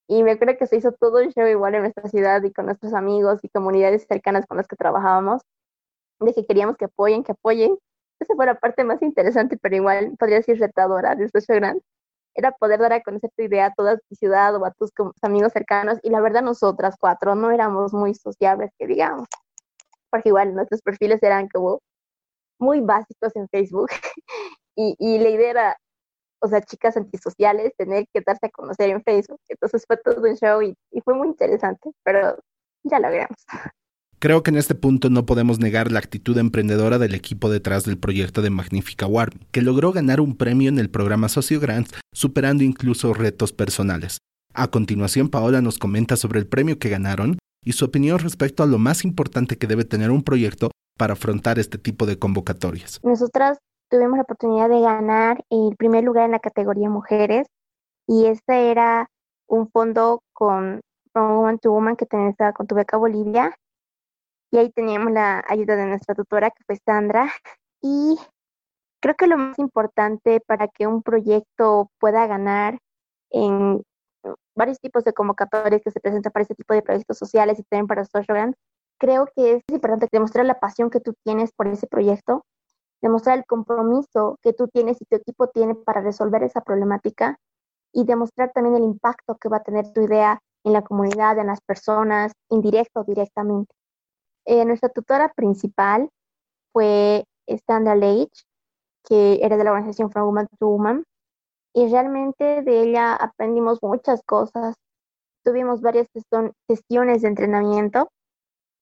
Y 0.08 0.22
me 0.22 0.32
acuerdo 0.32 0.58
que 0.58 0.66
se 0.66 0.76
hizo 0.76 0.92
todo 0.92 1.22
un 1.22 1.30
show 1.32 1.46
igual 1.46 1.74
en 1.74 1.82
nuestra 1.82 2.08
ciudad 2.08 2.42
y 2.42 2.52
con 2.52 2.66
nuestros 2.66 2.92
amigos 2.92 3.40
y 3.42 3.48
comunidades 3.48 4.06
cercanas 4.06 4.46
con 4.46 4.58
las 4.58 4.68
que 4.68 4.76
trabajábamos, 4.76 5.42
de 6.20 6.34
que 6.34 6.46
queríamos 6.46 6.76
que 6.76 6.86
apoyen, 6.86 7.24
que 7.24 7.32
apoyen. 7.32 7.76
Esa 8.20 8.34
fue 8.34 8.46
la 8.46 8.54
parte 8.56 8.84
más 8.84 9.02
interesante, 9.02 9.56
pero 9.56 9.76
igual 9.76 10.14
podría 10.18 10.38
decir 10.38 10.58
retadora 10.58 11.14
de 11.14 11.24
este 11.24 11.54
Grant. 11.54 11.82
Era 12.34 12.52
poder 12.52 12.80
dar 12.80 12.92
a 12.92 13.02
conocer 13.02 13.30
tu 13.36 13.44
idea 13.44 13.66
a 13.66 13.74
toda 13.74 13.96
tu 13.96 14.14
ciudad 14.16 14.56
o 14.56 14.64
a 14.66 14.72
tus 14.72 14.90
amigos 15.22 15.52
cercanos. 15.52 15.98
Y 16.02 16.10
la 16.10 16.20
verdad, 16.20 16.42
nosotras 16.42 16.96
cuatro 16.98 17.34
no 17.34 17.50
éramos 17.50 17.92
muy 17.94 18.14
sociables, 18.14 18.70
que 18.78 18.86
digamos. 18.86 19.26
Porque 20.10 20.30
igual 20.30 20.54
nuestros 20.54 20.82
perfiles 20.82 21.22
eran 21.22 21.48
como 21.48 21.80
muy 22.58 22.80
básicos 22.80 23.34
en 23.36 23.48
Facebook. 23.48 23.90
y, 24.76 24.96
y 24.98 25.18
la 25.18 25.30
idea 25.30 25.50
era 25.50 25.76
o 26.44 26.48
sea, 26.48 26.60
chicas 26.60 26.94
antisociales, 26.98 27.72
tener 27.78 28.06
que 28.12 28.20
darse 28.24 28.46
a 28.46 28.50
conocer 28.50 28.90
en 28.90 29.02
Facebook. 29.02 29.40
Entonces 29.48 29.84
fue 29.86 29.96
todo 29.96 30.20
un 30.20 30.36
show 30.36 30.60
y, 30.60 30.76
fue 31.02 31.14
muy 31.14 31.28
interesante, 31.28 31.90
pero 32.02 32.36
ya 32.82 32.98
lo 32.98 33.08
veremos. 33.08 33.38
Creo 34.18 34.42
que 34.42 34.50
en 34.50 34.58
este 34.58 34.74
punto 34.74 35.08
no 35.08 35.24
podemos 35.24 35.58
negar 35.58 35.90
la 35.90 36.00
actitud 36.00 36.36
emprendedora 36.36 36.98
del 36.98 37.14
equipo 37.14 37.50
detrás 37.50 37.84
del 37.84 37.98
proyecto 37.98 38.42
de 38.42 38.50
Magnífica 38.50 39.06
Warm, 39.06 39.38
que 39.52 39.62
logró 39.62 39.92
ganar 39.92 40.20
un 40.20 40.36
premio 40.36 40.68
en 40.68 40.78
el 40.78 40.90
programa 40.90 41.30
Socio 41.30 41.60
Grants, 41.60 41.92
superando 42.12 42.62
incluso 42.62 43.14
retos 43.14 43.54
personales. 43.54 44.18
A 44.52 44.68
continuación, 44.68 45.30
Paola 45.30 45.62
nos 45.62 45.78
comenta 45.78 46.16
sobre 46.16 46.40
el 46.40 46.46
premio 46.46 46.78
que 46.78 46.90
ganaron 46.90 47.38
y 47.64 47.72
su 47.72 47.86
opinión 47.86 48.18
respecto 48.18 48.62
a 48.62 48.66
lo 48.66 48.78
más 48.78 49.04
importante 49.04 49.56
que 49.56 49.66
debe 49.66 49.84
tener 49.84 50.10
un 50.10 50.22
proyecto 50.22 50.70
para 50.98 51.14
afrontar 51.14 51.58
este 51.58 51.78
tipo 51.78 52.04
de 52.04 52.18
convocatorias. 52.18 53.00
Nosotras 53.02 53.58
tuvimos 53.88 54.16
la 54.16 54.22
oportunidad 54.22 54.68
de 54.68 54.80
ganar 54.80 55.44
el 55.50 55.76
primer 55.76 56.04
lugar 56.04 56.24
en 56.26 56.32
la 56.32 56.40
categoría 56.40 56.88
mujeres 56.90 57.46
y 58.06 58.26
este 58.26 58.70
era 58.70 59.08
un 59.46 59.68
fondo 59.70 60.22
con 60.32 60.80
From 61.12 61.36
Woman 61.36 61.58
to 61.58 61.72
Woman 61.72 61.96
que 61.96 62.06
tenía 62.06 62.52
con 62.52 62.66
tu 62.66 62.74
beca 62.74 62.96
Bolivia. 62.96 63.54
Y 64.50 64.58
ahí 64.58 64.70
teníamos 64.70 65.12
la 65.12 65.42
ayuda 65.48 65.76
de 65.76 65.86
nuestra 65.86 66.14
tutora 66.14 66.50
que 66.50 66.62
fue 66.66 66.76
Sandra. 66.84 67.32
Y 67.80 68.16
creo 69.00 69.14
que 69.14 69.26
lo 69.26 69.36
más 69.36 69.58
importante 69.58 70.40
para 70.46 70.68
que 70.68 70.86
un 70.86 71.02
proyecto 71.02 71.90
pueda 71.98 72.26
ganar 72.26 72.78
en 73.30 73.82
varios 74.56 74.78
tipos 74.80 75.04
de 75.04 75.12
convocatorias 75.12 75.82
que 75.82 75.90
se 75.90 76.00
presentan 76.00 76.32
para 76.32 76.42
este 76.42 76.54
tipo 76.54 76.74
de 76.74 76.82
proyectos 76.82 77.18
sociales 77.18 77.58
y 77.58 77.64
también 77.64 77.86
para 77.86 78.04
social 78.04 78.24
grants, 78.28 78.58
creo 78.98 79.26
que 79.34 79.54
es 79.54 79.62
importante 79.68 80.08
demostrar 80.10 80.46
la 80.46 80.60
pasión 80.60 80.90
que 80.90 81.00
tú 81.00 81.14
tienes 81.24 81.52
por 81.52 81.66
ese 81.68 81.86
proyecto 81.86 82.44
demostrar 83.04 83.36
el 83.36 83.44
compromiso 83.44 84.38
que 84.40 84.54
tú 84.54 84.66
tienes 84.68 84.98
y 85.02 85.04
tu 85.04 85.16
equipo 85.16 85.48
tiene 85.48 85.74
para 85.74 86.00
resolver 86.00 86.42
esa 86.42 86.62
problemática 86.62 87.38
y 87.92 88.04
demostrar 88.04 88.50
también 88.54 88.76
el 88.76 88.82
impacto 88.82 89.36
que 89.36 89.50
va 89.50 89.58
a 89.58 89.62
tener 89.62 89.92
tu 89.92 90.00
idea 90.00 90.40
en 90.64 90.72
la 90.72 90.80
comunidad, 90.80 91.38
en 91.38 91.48
las 91.48 91.60
personas, 91.60 92.32
indirecto 92.48 93.00
o 93.00 93.04
directamente. 93.04 93.74
Eh, 94.46 94.64
nuestra 94.64 94.88
tutora 94.88 95.30
principal 95.34 96.08
fue 96.72 97.26
Sandra 97.66 97.94
Leitch, 97.94 98.46
que 99.04 99.38
era 99.42 99.58
de 99.58 99.64
la 99.64 99.72
organización 99.72 100.10
From 100.10 100.24
Woman 100.24 100.48
to 100.58 100.66
Woman, 100.66 101.04
y 101.74 101.86
realmente 101.90 102.62
de 102.62 102.82
ella 102.84 103.14
aprendimos 103.14 103.82
muchas 103.82 104.22
cosas. 104.24 104.76
Tuvimos 105.44 105.82
varias 105.82 106.08
sesiones 106.66 107.20
de 107.20 107.28
entrenamiento 107.28 108.08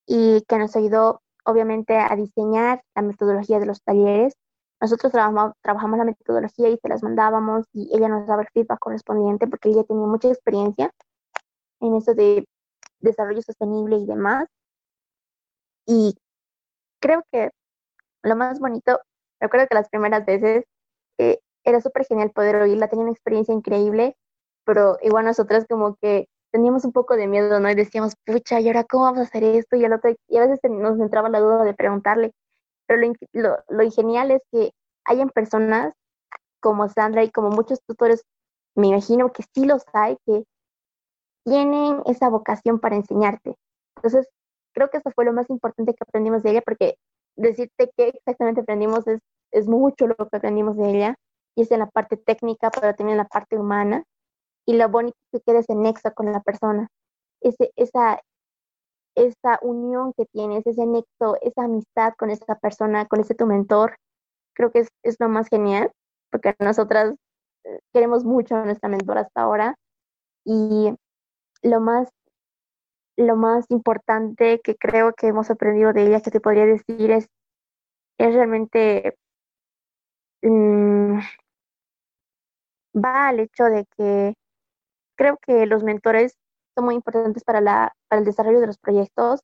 y 0.06 0.42
que 0.46 0.58
nos 0.58 0.76
ayudó 0.76 1.22
obviamente 1.44 1.96
a 1.96 2.14
diseñar 2.16 2.82
la 2.94 3.02
metodología 3.02 3.58
de 3.58 3.66
los 3.66 3.82
talleres. 3.82 4.34
Nosotros 4.80 5.12
trabajamos, 5.12 5.98
la 5.98 6.04
metodología 6.04 6.68
y 6.68 6.76
se 6.76 6.88
las 6.88 7.02
mandábamos 7.02 7.66
y 7.72 7.90
ella 7.94 8.08
nos 8.08 8.26
daba 8.26 8.42
el 8.42 8.48
feedback 8.52 8.80
correspondiente 8.80 9.46
porque 9.46 9.68
ella 9.68 9.84
tenía 9.84 10.06
mucha 10.06 10.28
experiencia 10.28 10.92
en 11.80 11.94
eso 11.94 12.14
de 12.14 12.46
desarrollo 13.00 13.42
sostenible 13.42 13.96
y 13.96 14.06
demás. 14.06 14.48
Y 15.86 16.16
creo 17.00 17.22
que 17.30 17.50
lo 18.22 18.36
más 18.36 18.60
bonito, 18.60 19.00
recuerdo 19.40 19.66
que 19.68 19.74
las 19.74 19.88
primeras 19.88 20.24
veces 20.24 20.64
eh, 21.18 21.38
era 21.64 21.80
súper 21.80 22.04
genial 22.06 22.30
poder 22.30 22.56
oírla, 22.56 22.88
tenía 22.88 23.04
una 23.04 23.12
experiencia 23.12 23.54
increíble, 23.54 24.16
pero 24.64 24.98
igual 25.02 25.24
nosotras 25.24 25.66
como 25.68 25.96
que 25.96 26.28
teníamos 26.52 26.84
un 26.84 26.92
poco 26.92 27.16
de 27.16 27.26
miedo, 27.26 27.58
¿no? 27.58 27.70
Y 27.70 27.74
decíamos, 27.74 28.14
pucha, 28.24 28.60
¿y 28.60 28.68
ahora 28.68 28.84
cómo 28.84 29.04
vamos 29.04 29.20
a 29.20 29.22
hacer 29.22 29.42
esto? 29.42 29.76
Y, 29.76 29.84
al 29.84 29.94
otro, 29.94 30.14
y 30.28 30.36
a 30.36 30.46
veces 30.46 30.60
nos 30.70 31.00
entraba 31.00 31.28
la 31.28 31.40
duda 31.40 31.64
de 31.64 31.74
preguntarle. 31.74 32.32
Pero 32.86 33.00
lo, 33.00 33.12
lo, 33.32 33.56
lo 33.68 33.90
genial 33.90 34.30
es 34.30 34.42
que 34.52 34.72
hayan 35.04 35.30
personas 35.30 35.94
como 36.60 36.88
Sandra 36.88 37.24
y 37.24 37.30
como 37.30 37.50
muchos 37.50 37.80
tutores, 37.82 38.22
me 38.76 38.88
imagino 38.88 39.32
que 39.32 39.42
sí 39.54 39.64
los 39.64 39.82
hay, 39.92 40.16
que 40.26 40.44
tienen 41.44 42.02
esa 42.06 42.28
vocación 42.28 42.78
para 42.78 42.96
enseñarte. 42.96 43.56
Entonces, 43.96 44.28
creo 44.74 44.90
que 44.90 44.98
eso 44.98 45.10
fue 45.14 45.24
lo 45.24 45.32
más 45.32 45.50
importante 45.50 45.92
que 45.92 46.04
aprendimos 46.06 46.42
de 46.42 46.50
ella, 46.50 46.62
porque 46.62 46.96
decirte 47.36 47.90
qué 47.96 48.08
exactamente 48.08 48.60
aprendimos 48.60 49.06
es, 49.08 49.20
es 49.50 49.66
mucho 49.66 50.06
lo 50.06 50.14
que 50.14 50.36
aprendimos 50.36 50.76
de 50.76 50.90
ella, 50.90 51.16
y 51.56 51.62
es 51.62 51.70
en 51.70 51.80
la 51.80 51.90
parte 51.90 52.16
técnica, 52.16 52.70
pero 52.70 52.94
también 52.94 53.18
en 53.18 53.24
la 53.24 53.28
parte 53.28 53.58
humana, 53.58 54.04
y 54.66 54.74
lo 54.74 54.88
bonito 54.88 55.16
que 55.32 55.40
quede 55.40 55.60
ese 55.60 55.74
nexo 55.74 56.12
con 56.14 56.30
la 56.32 56.40
persona, 56.40 56.88
ese, 57.40 57.72
esa, 57.76 58.20
esa 59.14 59.58
unión 59.62 60.12
que 60.16 60.26
tienes, 60.26 60.66
ese 60.66 60.86
nexo, 60.86 61.36
esa 61.42 61.64
amistad 61.64 62.14
con 62.16 62.30
esa 62.30 62.56
persona, 62.58 63.06
con 63.06 63.20
ese 63.20 63.34
tu 63.34 63.46
mentor, 63.46 63.96
creo 64.54 64.70
que 64.70 64.80
es, 64.80 64.88
es 65.02 65.16
lo 65.20 65.28
más 65.28 65.48
genial, 65.48 65.90
porque 66.30 66.54
nosotras 66.60 67.14
eh, 67.64 67.80
queremos 67.92 68.24
mucho 68.24 68.56
a 68.56 68.64
nuestra 68.64 68.88
mentora 68.88 69.22
hasta 69.22 69.42
ahora, 69.42 69.76
y 70.44 70.94
lo 71.62 71.80
más 71.80 72.08
lo 73.16 73.36
más 73.36 73.66
importante 73.70 74.60
que 74.62 74.76
creo 74.76 75.12
que 75.14 75.28
hemos 75.28 75.50
aprendido 75.50 75.92
de 75.92 76.06
ella, 76.06 76.20
que 76.20 76.30
te 76.30 76.40
podría 76.40 76.66
decir, 76.66 77.10
es, 77.10 77.28
es 78.18 78.34
realmente 78.34 79.16
mm, 80.42 81.18
va 82.94 83.28
al 83.28 83.40
hecho 83.40 83.64
de 83.64 83.86
que 83.96 84.34
creo 85.22 85.38
que 85.40 85.66
los 85.66 85.84
mentores 85.84 86.36
son 86.74 86.86
muy 86.86 86.96
importantes 86.96 87.44
para, 87.44 87.60
la, 87.60 87.94
para 88.08 88.18
el 88.18 88.26
desarrollo 88.26 88.58
de 88.58 88.66
los 88.66 88.78
proyectos, 88.78 89.40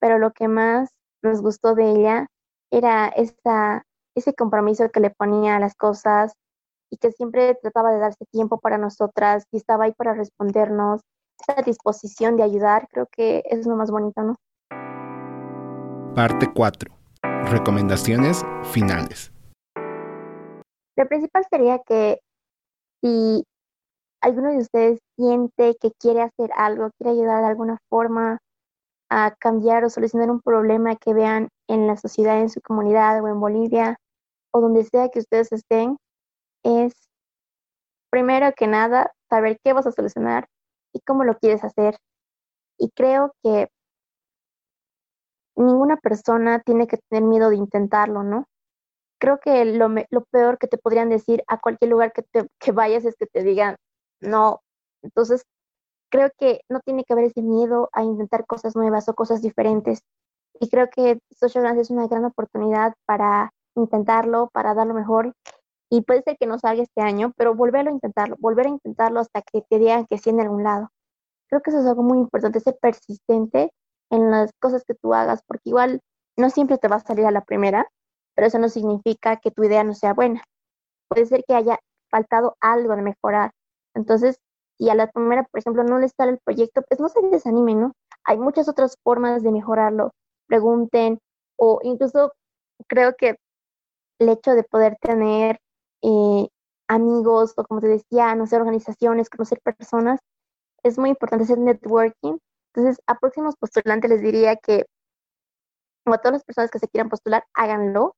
pero 0.00 0.18
lo 0.18 0.32
que 0.32 0.48
más 0.48 0.88
nos 1.22 1.42
gustó 1.42 1.74
de 1.74 1.90
ella 1.90 2.26
era 2.70 3.08
esa, 3.08 3.84
ese 4.14 4.32
compromiso 4.32 4.88
que 4.88 5.00
le 5.00 5.10
ponía 5.10 5.56
a 5.56 5.60
las 5.60 5.74
cosas 5.74 6.32
y 6.90 6.96
que 6.96 7.12
siempre 7.12 7.54
trataba 7.60 7.92
de 7.92 7.98
darse 7.98 8.24
tiempo 8.32 8.60
para 8.60 8.78
nosotras 8.78 9.44
y 9.52 9.58
estaba 9.58 9.84
ahí 9.84 9.92
para 9.92 10.14
respondernos 10.14 11.02
esa 11.38 11.60
disposición 11.60 12.38
de 12.38 12.44
ayudar, 12.44 12.88
creo 12.90 13.06
que 13.12 13.42
es 13.44 13.66
lo 13.66 13.76
más 13.76 13.90
bonito, 13.90 14.22
¿no? 14.22 14.36
Parte 16.14 16.50
4. 16.50 16.90
Recomendaciones 17.50 18.42
finales. 18.72 19.34
Lo 20.96 21.06
principal 21.06 21.44
sería 21.50 21.78
que 21.80 22.20
si 23.02 23.44
alguno 24.20 24.50
de 24.50 24.58
ustedes 24.58 25.00
siente 25.16 25.76
que 25.80 25.92
quiere 25.98 26.22
hacer 26.22 26.50
algo, 26.54 26.90
quiere 26.98 27.12
ayudar 27.18 27.42
de 27.42 27.48
alguna 27.48 27.78
forma 27.88 28.38
a 29.10 29.34
cambiar 29.38 29.84
o 29.84 29.90
solucionar 29.90 30.30
un 30.30 30.40
problema 30.40 30.96
que 30.96 31.14
vean 31.14 31.48
en 31.68 31.86
la 31.86 31.96
sociedad, 31.96 32.40
en 32.40 32.48
su 32.48 32.60
comunidad 32.60 33.22
o 33.22 33.28
en 33.28 33.40
Bolivia 33.40 33.96
o 34.52 34.60
donde 34.60 34.84
sea 34.84 35.08
que 35.08 35.20
ustedes 35.20 35.52
estén, 35.52 35.96
es 36.64 36.92
primero 38.10 38.52
que 38.56 38.66
nada 38.66 39.12
saber 39.28 39.58
qué 39.64 39.72
vas 39.72 39.86
a 39.86 39.92
solucionar 39.92 40.46
y 40.92 41.00
cómo 41.00 41.24
lo 41.24 41.36
quieres 41.38 41.64
hacer. 41.64 41.96
Y 42.78 42.90
creo 42.90 43.32
que 43.42 43.68
ninguna 45.56 45.96
persona 45.96 46.60
tiene 46.60 46.86
que 46.86 46.98
tener 47.08 47.24
miedo 47.24 47.50
de 47.50 47.56
intentarlo, 47.56 48.22
¿no? 48.22 48.46
Creo 49.20 49.38
que 49.38 49.64
lo, 49.66 49.88
lo 49.88 50.24
peor 50.30 50.58
que 50.58 50.66
te 50.66 50.78
podrían 50.78 51.10
decir 51.10 51.42
a 51.46 51.60
cualquier 51.60 51.90
lugar 51.90 52.12
que, 52.12 52.22
te, 52.22 52.46
que 52.58 52.72
vayas 52.72 53.04
es 53.04 53.16
que 53.16 53.26
te 53.26 53.42
digan, 53.42 53.76
no. 54.20 54.60
Entonces, 55.02 55.44
creo 56.10 56.30
que 56.38 56.60
no 56.68 56.80
tiene 56.80 57.04
que 57.04 57.12
haber 57.12 57.26
ese 57.26 57.42
miedo 57.42 57.88
a 57.92 58.02
intentar 58.02 58.46
cosas 58.46 58.76
nuevas 58.76 59.08
o 59.08 59.14
cosas 59.14 59.42
diferentes. 59.42 60.02
Y 60.60 60.68
creo 60.68 60.88
que 60.90 61.20
Social 61.30 61.64
Grants 61.64 61.80
es 61.82 61.90
una 61.90 62.06
gran 62.06 62.24
oportunidad 62.24 62.94
para 63.06 63.52
intentarlo, 63.76 64.50
para 64.52 64.74
dar 64.74 64.86
lo 64.86 64.94
mejor. 64.94 65.34
Y 65.90 66.02
puede 66.02 66.22
ser 66.22 66.36
que 66.38 66.46
no 66.46 66.58
salga 66.58 66.82
este 66.82 67.00
año, 67.00 67.32
pero 67.36 67.54
volverlo 67.54 67.90
a 67.90 67.94
intentarlo, 67.94 68.36
volver 68.38 68.66
a 68.66 68.70
intentarlo 68.70 69.20
hasta 69.20 69.42
que 69.42 69.62
te 69.62 69.78
digan 69.78 70.06
que 70.06 70.18
sí 70.18 70.30
en 70.30 70.40
algún 70.40 70.62
lado. 70.62 70.90
Creo 71.48 71.62
que 71.62 71.70
eso 71.70 71.80
es 71.80 71.86
algo 71.86 72.02
muy 72.02 72.18
importante, 72.18 72.60
ser 72.60 72.78
persistente 72.80 73.72
en 74.10 74.30
las 74.30 74.52
cosas 74.60 74.84
que 74.84 74.94
tú 74.94 75.14
hagas, 75.14 75.42
porque 75.46 75.70
igual 75.70 76.00
no 76.36 76.50
siempre 76.50 76.78
te 76.78 76.88
va 76.88 76.96
a 76.96 77.00
salir 77.00 77.26
a 77.26 77.32
la 77.32 77.44
primera, 77.44 77.88
pero 78.34 78.46
eso 78.46 78.58
no 78.58 78.68
significa 78.68 79.36
que 79.36 79.50
tu 79.50 79.64
idea 79.64 79.82
no 79.84 79.94
sea 79.94 80.14
buena. 80.14 80.44
Puede 81.08 81.26
ser 81.26 81.44
que 81.46 81.54
haya 81.54 81.78
faltado 82.10 82.56
algo 82.60 82.94
de 82.94 83.02
mejorar. 83.02 83.52
Entonces, 83.94 84.40
si 84.78 84.88
a 84.88 84.94
la 84.94 85.10
primera, 85.10 85.44
por 85.44 85.60
ejemplo, 85.60 85.84
no 85.84 85.98
les 85.98 86.12
sale 86.16 86.32
el 86.32 86.38
proyecto, 86.38 86.82
pues 86.82 87.00
no 87.00 87.08
se 87.08 87.20
desanimen, 87.22 87.80
¿no? 87.80 87.92
Hay 88.24 88.38
muchas 88.38 88.68
otras 88.68 88.96
formas 89.02 89.42
de 89.42 89.52
mejorarlo. 89.52 90.12
Pregunten 90.46 91.18
o 91.56 91.80
incluso 91.82 92.32
creo 92.88 93.14
que 93.16 93.36
el 94.18 94.28
hecho 94.28 94.52
de 94.52 94.64
poder 94.64 94.96
tener 95.00 95.60
eh, 96.02 96.48
amigos 96.88 97.54
o 97.56 97.64
como 97.64 97.80
te 97.80 97.88
decía, 97.88 98.34
no 98.34 98.46
sé, 98.46 98.56
organizaciones, 98.56 99.30
conocer 99.30 99.60
personas, 99.62 100.20
es 100.82 100.98
muy 100.98 101.10
importante 101.10 101.44
hacer 101.44 101.58
networking. 101.58 102.38
Entonces, 102.74 103.02
a 103.06 103.18
próximos 103.18 103.56
postulantes 103.56 104.10
les 104.10 104.22
diría 104.22 104.56
que, 104.56 104.86
como 106.04 106.14
a 106.14 106.18
todas 106.18 106.34
las 106.34 106.44
personas 106.44 106.70
que 106.70 106.78
se 106.78 106.88
quieran 106.88 107.10
postular, 107.10 107.44
háganlo, 107.54 108.14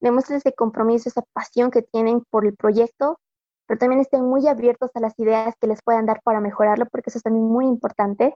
demuestren 0.00 0.38
ese 0.38 0.52
compromiso, 0.52 1.08
esa 1.08 1.22
pasión 1.32 1.70
que 1.70 1.82
tienen 1.82 2.22
por 2.30 2.46
el 2.46 2.54
proyecto, 2.56 3.18
pero 3.66 3.78
también 3.78 4.00
estén 4.00 4.24
muy 4.24 4.46
abiertos 4.48 4.90
a 4.94 5.00
las 5.00 5.18
ideas 5.18 5.54
que 5.60 5.66
les 5.66 5.82
puedan 5.82 6.06
dar 6.06 6.20
para 6.22 6.40
mejorarlo, 6.40 6.86
porque 6.86 7.10
eso 7.10 7.18
es 7.18 7.24
también 7.24 7.46
muy 7.46 7.66
importante. 7.66 8.34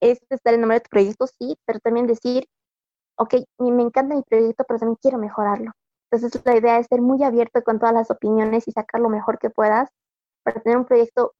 Es 0.00 0.20
estar 0.30 0.54
el 0.54 0.60
nombre 0.60 0.78
de 0.78 0.80
tu 0.82 0.90
proyecto, 0.90 1.26
sí, 1.26 1.56
pero 1.66 1.80
también 1.80 2.06
decir, 2.06 2.46
ok, 3.16 3.34
me 3.58 3.82
encanta 3.82 4.14
mi 4.14 4.22
proyecto, 4.22 4.64
pero 4.66 4.78
también 4.78 4.98
quiero 5.02 5.18
mejorarlo. 5.18 5.72
Entonces 6.10 6.42
la 6.44 6.56
idea 6.56 6.78
es 6.78 6.86
ser 6.86 7.02
muy 7.02 7.22
abierto 7.22 7.62
con 7.62 7.78
todas 7.78 7.94
las 7.94 8.10
opiniones 8.10 8.66
y 8.66 8.72
sacar 8.72 9.00
lo 9.00 9.10
mejor 9.10 9.38
que 9.38 9.50
puedas 9.50 9.90
para 10.42 10.60
tener 10.60 10.78
un 10.78 10.84
proyecto 10.86 11.34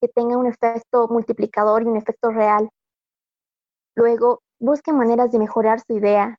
que 0.00 0.08
tenga 0.08 0.36
un 0.36 0.46
efecto 0.46 1.08
multiplicador 1.08 1.82
y 1.82 1.86
un 1.86 1.96
efecto 1.96 2.30
real. 2.30 2.70
Luego, 3.96 4.42
busquen 4.60 4.96
maneras 4.96 5.30
de 5.32 5.38
mejorar 5.38 5.80
su 5.80 5.94
idea. 5.96 6.38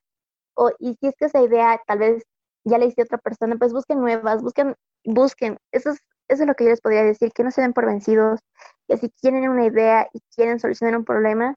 O, 0.54 0.70
y 0.78 0.94
si 0.94 1.08
es 1.08 1.14
que 1.16 1.26
esa 1.26 1.42
idea 1.42 1.80
tal 1.86 1.98
vez 1.98 2.24
ya 2.64 2.78
la 2.78 2.86
hice 2.86 3.02
otra 3.02 3.18
persona, 3.18 3.56
pues 3.56 3.72
busquen 3.72 4.00
nuevas, 4.00 4.42
busquen, 4.42 4.74
busquen. 5.04 5.58
Eso 5.72 5.90
es, 5.90 6.00
eso 6.28 6.42
es 6.42 6.48
lo 6.48 6.54
que 6.54 6.64
yo 6.64 6.70
les 6.70 6.80
podría 6.80 7.04
decir, 7.04 7.32
que 7.32 7.44
no 7.44 7.50
se 7.50 7.62
den 7.62 7.72
por 7.72 7.86
vencidos, 7.86 8.40
que 8.88 8.96
si 8.96 9.10
quieren 9.10 9.48
una 9.48 9.66
idea 9.66 10.08
y 10.12 10.20
quieren 10.34 10.60
solucionar 10.60 10.96
un 10.96 11.04
problema, 11.04 11.54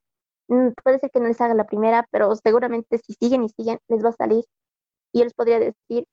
mm, 0.48 0.70
puede 0.84 1.00
ser 1.00 1.12
que 1.12 1.20
no 1.20 1.28
les 1.28 1.42
haga 1.42 1.54
la 1.54 1.66
primera, 1.66 2.06
pero 2.12 2.36
seguramente 2.36 3.00
si 3.00 3.14
siguen 3.14 3.44
y 3.44 3.50
siguen, 3.50 3.80
les 3.88 4.04
va 4.04 4.10
a 4.10 4.14
salir. 4.14 4.46
Y 5.14 5.20
yo 5.20 5.26
les 5.26 5.34
podría 5.34 5.60
decir, 5.60 6.06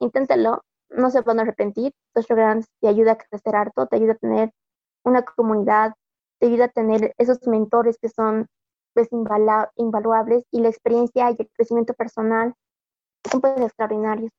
inténtenlo, 0.00 0.62
no 0.90 1.10
se 1.10 1.20
van 1.22 1.38
a 1.40 1.42
arrepentir. 1.42 1.92
Social 2.14 2.38
Grants 2.38 2.68
te 2.80 2.88
ayuda 2.88 3.12
a 3.12 3.18
crecer 3.18 3.56
harto, 3.56 3.86
te 3.86 3.96
ayuda 3.96 4.12
a 4.12 4.16
tener 4.16 4.52
una 5.04 5.22
comunidad, 5.22 5.94
te 6.38 6.46
ayuda 6.46 6.66
a 6.66 6.68
tener 6.68 7.14
esos 7.18 7.46
mentores 7.46 7.98
que 7.98 8.08
son 8.08 8.46
pues 8.94 9.08
invaluables 9.76 10.44
y 10.50 10.60
la 10.60 10.68
experiencia 10.68 11.30
y 11.30 11.36
el 11.38 11.50
crecimiento 11.56 11.94
personal 11.94 12.54
son 13.30 13.40
pues 13.40 13.58
extraordinarios. 13.60 14.30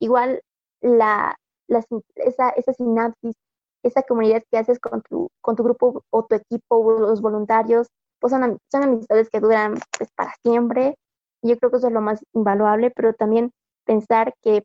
Igual 0.00 0.42
la, 0.82 1.36
esa, 1.68 2.50
esa 2.50 2.72
sinapsis, 2.72 3.34
esa 3.82 4.02
comunidad 4.02 4.42
que 4.50 4.58
haces 4.58 4.78
con 4.78 5.02
tu, 5.02 5.28
con 5.40 5.56
tu 5.56 5.64
grupo 5.64 6.04
o 6.10 6.24
tu 6.24 6.34
equipo 6.34 6.76
o 6.76 6.98
los 6.98 7.20
voluntarios, 7.20 7.88
pues 8.20 8.32
son, 8.32 8.58
son 8.70 8.82
amistades 8.84 9.28
que 9.30 9.40
duran 9.40 9.74
pues 9.98 10.10
para 10.14 10.32
siempre. 10.42 10.96
Yo 11.42 11.58
creo 11.58 11.70
que 11.70 11.78
eso 11.78 11.88
es 11.88 11.92
lo 11.92 12.00
más 12.00 12.24
invaluable, 12.32 12.92
pero 12.94 13.14
también 13.14 13.50
pensar 13.84 14.34
que 14.42 14.64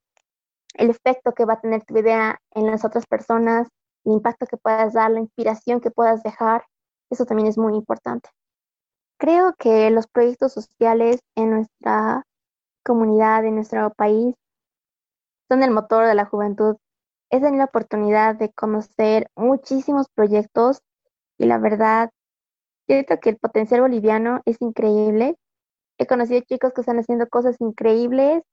el 0.76 0.90
efecto 0.92 1.34
que 1.34 1.46
va 1.46 1.54
a 1.54 1.62
tener 1.62 1.84
tu 1.86 1.98
idea 1.98 2.40
en 2.54 2.68
las 2.68 2.86
otras 2.86 3.06
personas, 3.08 3.68
el 4.06 4.14
impacto 4.14 4.46
que 4.46 4.58
puedas 4.58 4.94
dar, 4.94 5.12
la 5.12 5.20
inspiración 5.20 5.82
que 5.82 5.92
puedas 5.92 6.22
dejar, 6.24 6.64
eso 7.10 7.26
también 7.26 7.48
es 7.48 7.58
muy 7.58 7.74
importante. 7.76 8.30
Creo 9.20 9.56
que 9.58 9.90
los 9.90 10.08
proyectos 10.08 10.54
sociales 10.54 11.22
en 11.36 11.50
nuestra 11.52 12.24
comunidad, 12.86 13.44
en 13.46 13.56
nuestro 13.56 13.92
país, 13.96 14.36
son 15.50 15.64
el 15.64 15.72
motor 15.72 16.06
de 16.06 16.16
la 16.16 16.26
juventud. 16.26 16.78
Es 17.30 17.42
la 17.42 17.66
oportunidad 17.66 18.36
de 18.36 18.52
conocer 18.52 19.30
muchísimos 19.36 20.08
proyectos 20.14 20.82
y 21.38 21.46
la 21.46 21.58
verdad, 21.58 22.10
siento 22.88 23.20
que 23.20 23.32
el 23.32 23.38
potencial 23.38 23.82
boliviano 23.82 24.42
es 24.46 24.62
increíble. 24.62 25.36
He 25.98 26.08
conocido 26.08 26.42
chicos 26.42 26.74
que 26.74 26.82
están 26.82 27.00
haciendo 27.00 27.28
cosas 27.28 27.58
increíbles 27.60 28.44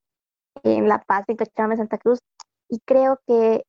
en 0.63 0.87
La 0.89 0.99
Paz, 0.99 1.25
en 1.27 1.37
Cochabamba, 1.37 1.77
Santa 1.77 1.97
Cruz, 1.97 2.19
y 2.69 2.79
creo 2.79 3.19
que 3.27 3.63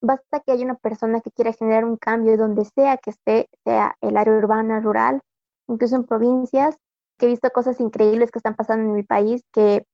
basta 0.00 0.40
que 0.40 0.52
haya 0.52 0.64
una 0.64 0.76
persona 0.76 1.20
que 1.20 1.30
quiera 1.30 1.52
generar 1.52 1.84
un 1.84 1.96
cambio 1.96 2.36
donde 2.36 2.64
sea 2.64 2.98
que 2.98 3.10
esté, 3.10 3.48
sea 3.64 3.96
el 4.00 4.16
área 4.16 4.34
urbana, 4.34 4.80
rural, 4.80 5.20
incluso 5.68 5.96
en 5.96 6.04
provincias, 6.04 6.76
que 7.18 7.26
he 7.26 7.28
visto 7.28 7.50
cosas 7.50 7.80
increíbles 7.80 8.30
que 8.30 8.38
están 8.38 8.54
pasando 8.54 8.88
en 8.88 8.94
mi 8.94 9.02
país 9.02 9.42
que 9.52 9.84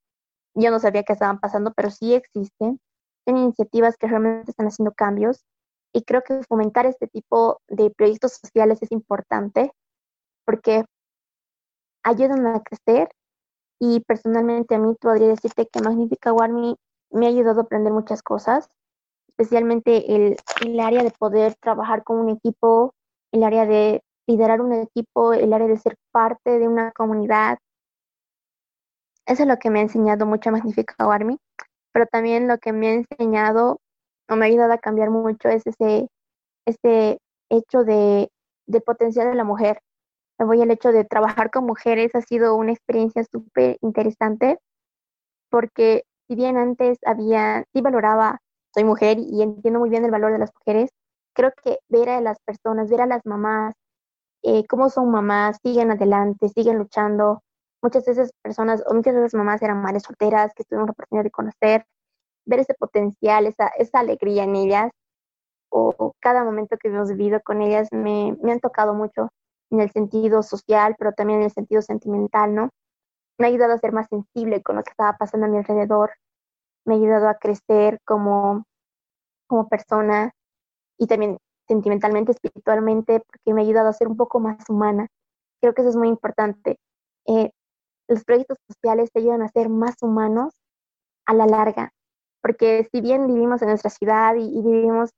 yo 0.55 0.71
no 0.71 0.79
sabía 0.79 1.03
que 1.03 1.13
estaban 1.13 1.41
pasando, 1.41 1.73
pero 1.75 1.91
sí 1.91 2.15
existen. 2.15 2.81
Hay 3.27 3.35
iniciativas 3.35 3.97
que 3.97 4.07
realmente 4.07 4.51
están 4.51 4.67
haciendo 4.67 4.93
cambios. 4.93 5.45
Y 5.93 6.03
creo 6.03 6.23
que 6.23 6.43
fomentar 6.45 6.87
este 6.87 7.07
tipo 7.09 7.61
de 7.69 7.91
proyectos 7.91 8.35
sociales 8.35 8.83
es 8.83 8.93
importante 8.93 9.73
porque 10.45 10.85
ayudan 12.03 12.47
a 12.47 12.63
crecer. 12.63 13.09
Y 13.79 14.01
personalmente 14.01 14.75
a 14.75 14.79
mí 14.79 14.95
podría 15.01 15.29
decirte 15.29 15.67
que 15.67 15.81
Magnífica 15.81 16.33
Warmi 16.33 16.77
me 17.11 17.27
ha 17.27 17.29
ayudado 17.29 17.61
a 17.61 17.65
aprender 17.65 17.93
muchas 17.93 18.23
cosas, 18.23 18.69
especialmente 19.29 20.15
el, 20.15 20.37
el 20.65 20.81
área 20.81 21.03
de 21.03 21.11
poder 21.11 21.55
trabajar 21.57 22.03
con 22.05 22.19
un 22.19 22.31
equipo, 22.31 22.95
el 23.33 23.45
área 23.45 23.67
de 23.67 24.03
liderar 24.27 24.61
un 24.61 24.73
equipo, 24.73 25.33
el 25.33 25.53
área 25.53 25.69
de 25.69 25.77
ser 25.77 25.97
parte 26.11 26.59
de 26.59 26.69
una 26.69 26.93
comunidad. 26.93 27.59
Eso 29.27 29.43
es 29.43 29.49
lo 29.49 29.59
que 29.59 29.71
me 29.71 29.81
ha 29.81 29.83
enseñado 29.83 30.27
mucho 30.27 30.51
Magnífica 30.51 31.07
Warmi, 31.07 31.39
pero 31.97 32.07
también 32.09 32.47
lo 32.47 32.59
que 32.59 32.75
me 32.75 32.89
ha 32.89 32.93
enseñado 32.93 33.81
o 34.29 34.37
me 34.37 34.45
ha 34.45 34.49
ayudado 34.49 34.75
a 34.75 34.77
cambiar 34.77 35.09
mucho 35.09 35.49
es 35.49 35.67
ese, 35.67 36.09
ese 36.67 37.19
hecho 37.49 37.85
de, 37.85 38.29
de 38.67 38.81
potencial 38.83 39.31
de 39.31 39.35
la 39.35 39.45
mujer. 39.45 39.81
Me 40.39 40.45
voy 40.45 40.61
al 40.61 40.71
hecho 40.71 40.93
de 40.93 41.07
trabajar 41.07 41.51
con 41.51 41.65
mujeres, 41.65 42.15
ha 42.15 42.21
sido 42.21 42.55
una 42.55 42.73
experiencia 42.73 43.25
súper 43.25 43.79
interesante, 43.81 44.59
porque 45.49 46.03
si 46.29 46.35
bien 46.35 46.59
antes 46.59 46.99
había, 47.07 47.65
sí 47.73 47.81
valoraba, 47.81 48.41
soy 48.75 48.85
mujer 48.85 49.17
y 49.19 49.41
entiendo 49.41 49.81
muy 49.81 49.89
bien 49.89 50.05
el 50.05 50.11
valor 50.11 50.33
de 50.33 50.39
las 50.41 50.53
mujeres, 50.55 50.91
creo 51.33 51.53
que 51.65 51.79
ver 51.89 52.11
a 52.11 52.21
las 52.21 52.39
personas, 52.41 52.91
ver 52.91 53.01
a 53.01 53.07
las 53.07 53.25
mamás, 53.25 53.75
eh, 54.43 54.67
cómo 54.67 54.91
son 54.91 55.11
mamás, 55.11 55.57
siguen 55.63 55.93
adelante, 55.93 56.51
siguen 56.51 56.77
luchando. 56.77 57.41
Muchas 57.83 58.05
de 58.05 58.13
esas 58.13 58.33
personas, 58.43 58.83
o 58.87 58.95
muchas 58.95 59.15
de 59.15 59.21
esas 59.21 59.35
mamás 59.35 59.63
eran 59.63 59.83
madres 59.83 60.05
solteras 60.05 60.53
que 60.55 60.65
tuvimos 60.65 60.89
la 60.89 60.93
oportunidad 60.93 61.25
de 61.25 61.31
conocer, 61.31 61.87
ver 62.47 62.61
ese 62.61 62.75
potencial, 62.75 63.47
esa, 63.47 63.69
esa 63.69 64.01
alegría 64.01 64.45
en 64.45 64.57
ellas, 64.57 64.91
o, 65.71 66.15
cada 66.21 66.45
momento 66.45 66.77
que 66.79 66.89
hemos 66.89 67.11
vivido 67.11 67.41
con 67.45 67.61
ellas 67.63 67.89
me, 67.93 68.37
me 68.43 68.53
han 68.53 68.61
tocado 68.61 68.95
mucho 68.95 69.31
en 69.71 69.81
el 69.81 69.91
sentido 69.91 70.43
social, 70.43 70.95
pero 70.99 71.13
también 71.13 71.41
en 71.41 71.47
el 71.47 71.53
sentido 71.53 71.83
sentimental, 71.83 72.55
¿no? 72.55 72.71
Me 73.39 73.47
ha 73.47 73.51
ayudado 73.51 73.75
a 73.75 73.79
ser 73.79 73.93
más 73.93 74.09
sensible 74.09 74.63
con 74.63 74.77
lo 74.77 74.83
que 74.83 74.91
estaba 74.91 75.17
pasando 75.19 75.47
a 75.47 75.51
mi 75.51 75.59
alrededor, 75.59 76.13
me 76.87 76.95
ha 76.95 76.99
ayudado 76.99 77.29
a 77.29 77.35
crecer 77.35 78.01
como, 78.05 78.65
como 79.49 79.69
persona 79.69 80.33
y 80.99 81.07
también 81.07 81.39
sentimentalmente, 81.69 82.33
espiritualmente, 82.33 83.21
porque 83.21 83.53
me 83.53 83.63
ha 83.63 83.65
ayudado 83.65 83.89
a 83.89 83.93
ser 83.93 84.09
un 84.09 84.17
poco 84.17 84.41
más 84.41 84.59
humana. 84.71 85.09
Creo 85.61 85.75
que 85.75 85.83
eso 85.83 85.91
es 85.91 85.97
muy 85.97 86.09
importante. 86.09 86.79
Eh, 87.27 87.51
los 88.09 88.25
proyectos 88.25 88.59
sociales 88.69 89.11
te 89.13 89.21
ayudan 89.21 89.43
a 89.43 89.49
ser 89.49 89.69
más 89.69 89.97
humanos 90.01 90.53
a 91.27 91.35
la 91.35 91.47
larga, 91.47 91.91
porque 92.43 92.89
si 92.93 93.01
bien 93.01 93.27
vivimos 93.27 93.63
en 93.63 93.69
nuestra 93.69 93.91
ciudad 93.91 94.35
y, 94.37 94.63
vivimos 94.63 95.11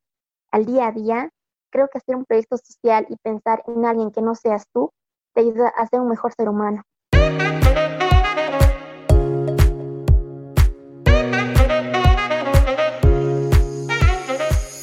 al 0.51 0.65
día 0.65 0.87
a 0.87 0.91
día, 0.91 1.29
creo 1.71 1.87
que 1.87 1.99
hacer 1.99 2.15
un 2.15 2.25
proyecto 2.25 2.57
social 2.57 3.05
y 3.09 3.15
pensar 3.17 3.63
en 3.67 3.85
alguien 3.85 4.11
que 4.11 4.21
no 4.21 4.33
seas 4.33 4.65
tú 4.73 4.89
te 5.35 5.41
ayuda 5.41 5.69
a 5.69 5.85
ser 5.85 6.01
un 6.01 6.09
mejor 6.09 6.33
ser 6.33 6.49
humano. 6.49 6.81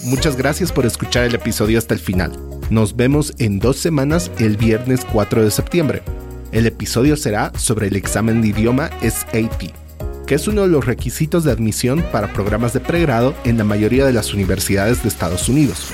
Muchas 0.04 0.36
gracias 0.36 0.70
por 0.70 0.86
escuchar 0.86 1.24
el 1.24 1.34
episodio 1.34 1.78
hasta 1.78 1.92
el 1.92 2.00
final. 2.00 2.32
Nos 2.70 2.94
vemos 2.94 3.34
en 3.40 3.58
dos 3.58 3.76
semanas 3.76 4.30
el 4.38 4.56
viernes 4.56 5.04
4 5.12 5.42
de 5.42 5.50
septiembre. 5.50 6.02
El 6.56 6.64
episodio 6.64 7.18
será 7.18 7.52
sobre 7.58 7.88
el 7.88 7.96
examen 7.96 8.40
de 8.40 8.48
idioma 8.48 8.88
SAT 9.02 9.74
que 10.26 10.34
es 10.36 10.48
uno 10.48 10.62
de 10.62 10.68
los 10.68 10.86
requisitos 10.86 11.44
de 11.44 11.52
admisión 11.52 12.02
para 12.10 12.32
programas 12.32 12.72
de 12.72 12.80
pregrado 12.80 13.34
en 13.44 13.58
la 13.58 13.64
mayoría 13.64 14.06
de 14.06 14.14
las 14.14 14.32
universidades 14.32 15.02
de 15.02 15.10
Estados 15.10 15.50
Unidos. 15.50 15.92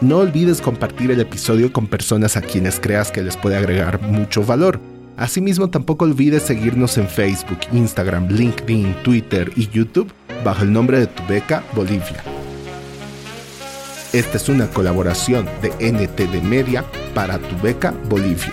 No 0.00 0.18
olvides 0.18 0.60
compartir 0.60 1.12
el 1.12 1.20
episodio 1.20 1.72
con 1.72 1.86
personas 1.86 2.36
a 2.36 2.42
quienes 2.42 2.80
creas 2.80 3.12
que 3.12 3.22
les 3.22 3.36
puede 3.36 3.56
agregar 3.56 4.02
mucho 4.02 4.42
valor. 4.44 4.80
Asimismo, 5.16 5.70
tampoco 5.70 6.06
olvides 6.06 6.42
seguirnos 6.42 6.98
en 6.98 7.06
Facebook, 7.06 7.60
Instagram, 7.72 8.26
LinkedIn, 8.30 8.96
Twitter 9.04 9.48
y 9.54 9.68
YouTube 9.68 10.12
bajo 10.44 10.64
el 10.64 10.72
nombre 10.72 10.98
de 10.98 11.06
tu 11.06 11.24
beca 11.28 11.62
Bolivia. 11.72 12.24
Esta 14.12 14.38
es 14.38 14.48
una 14.48 14.66
colaboración 14.66 15.46
de 15.62 15.68
NTD 15.92 16.42
Media 16.42 16.84
para 17.14 17.38
tu 17.38 17.56
beca 17.62 17.94
Bolivia. 18.08 18.52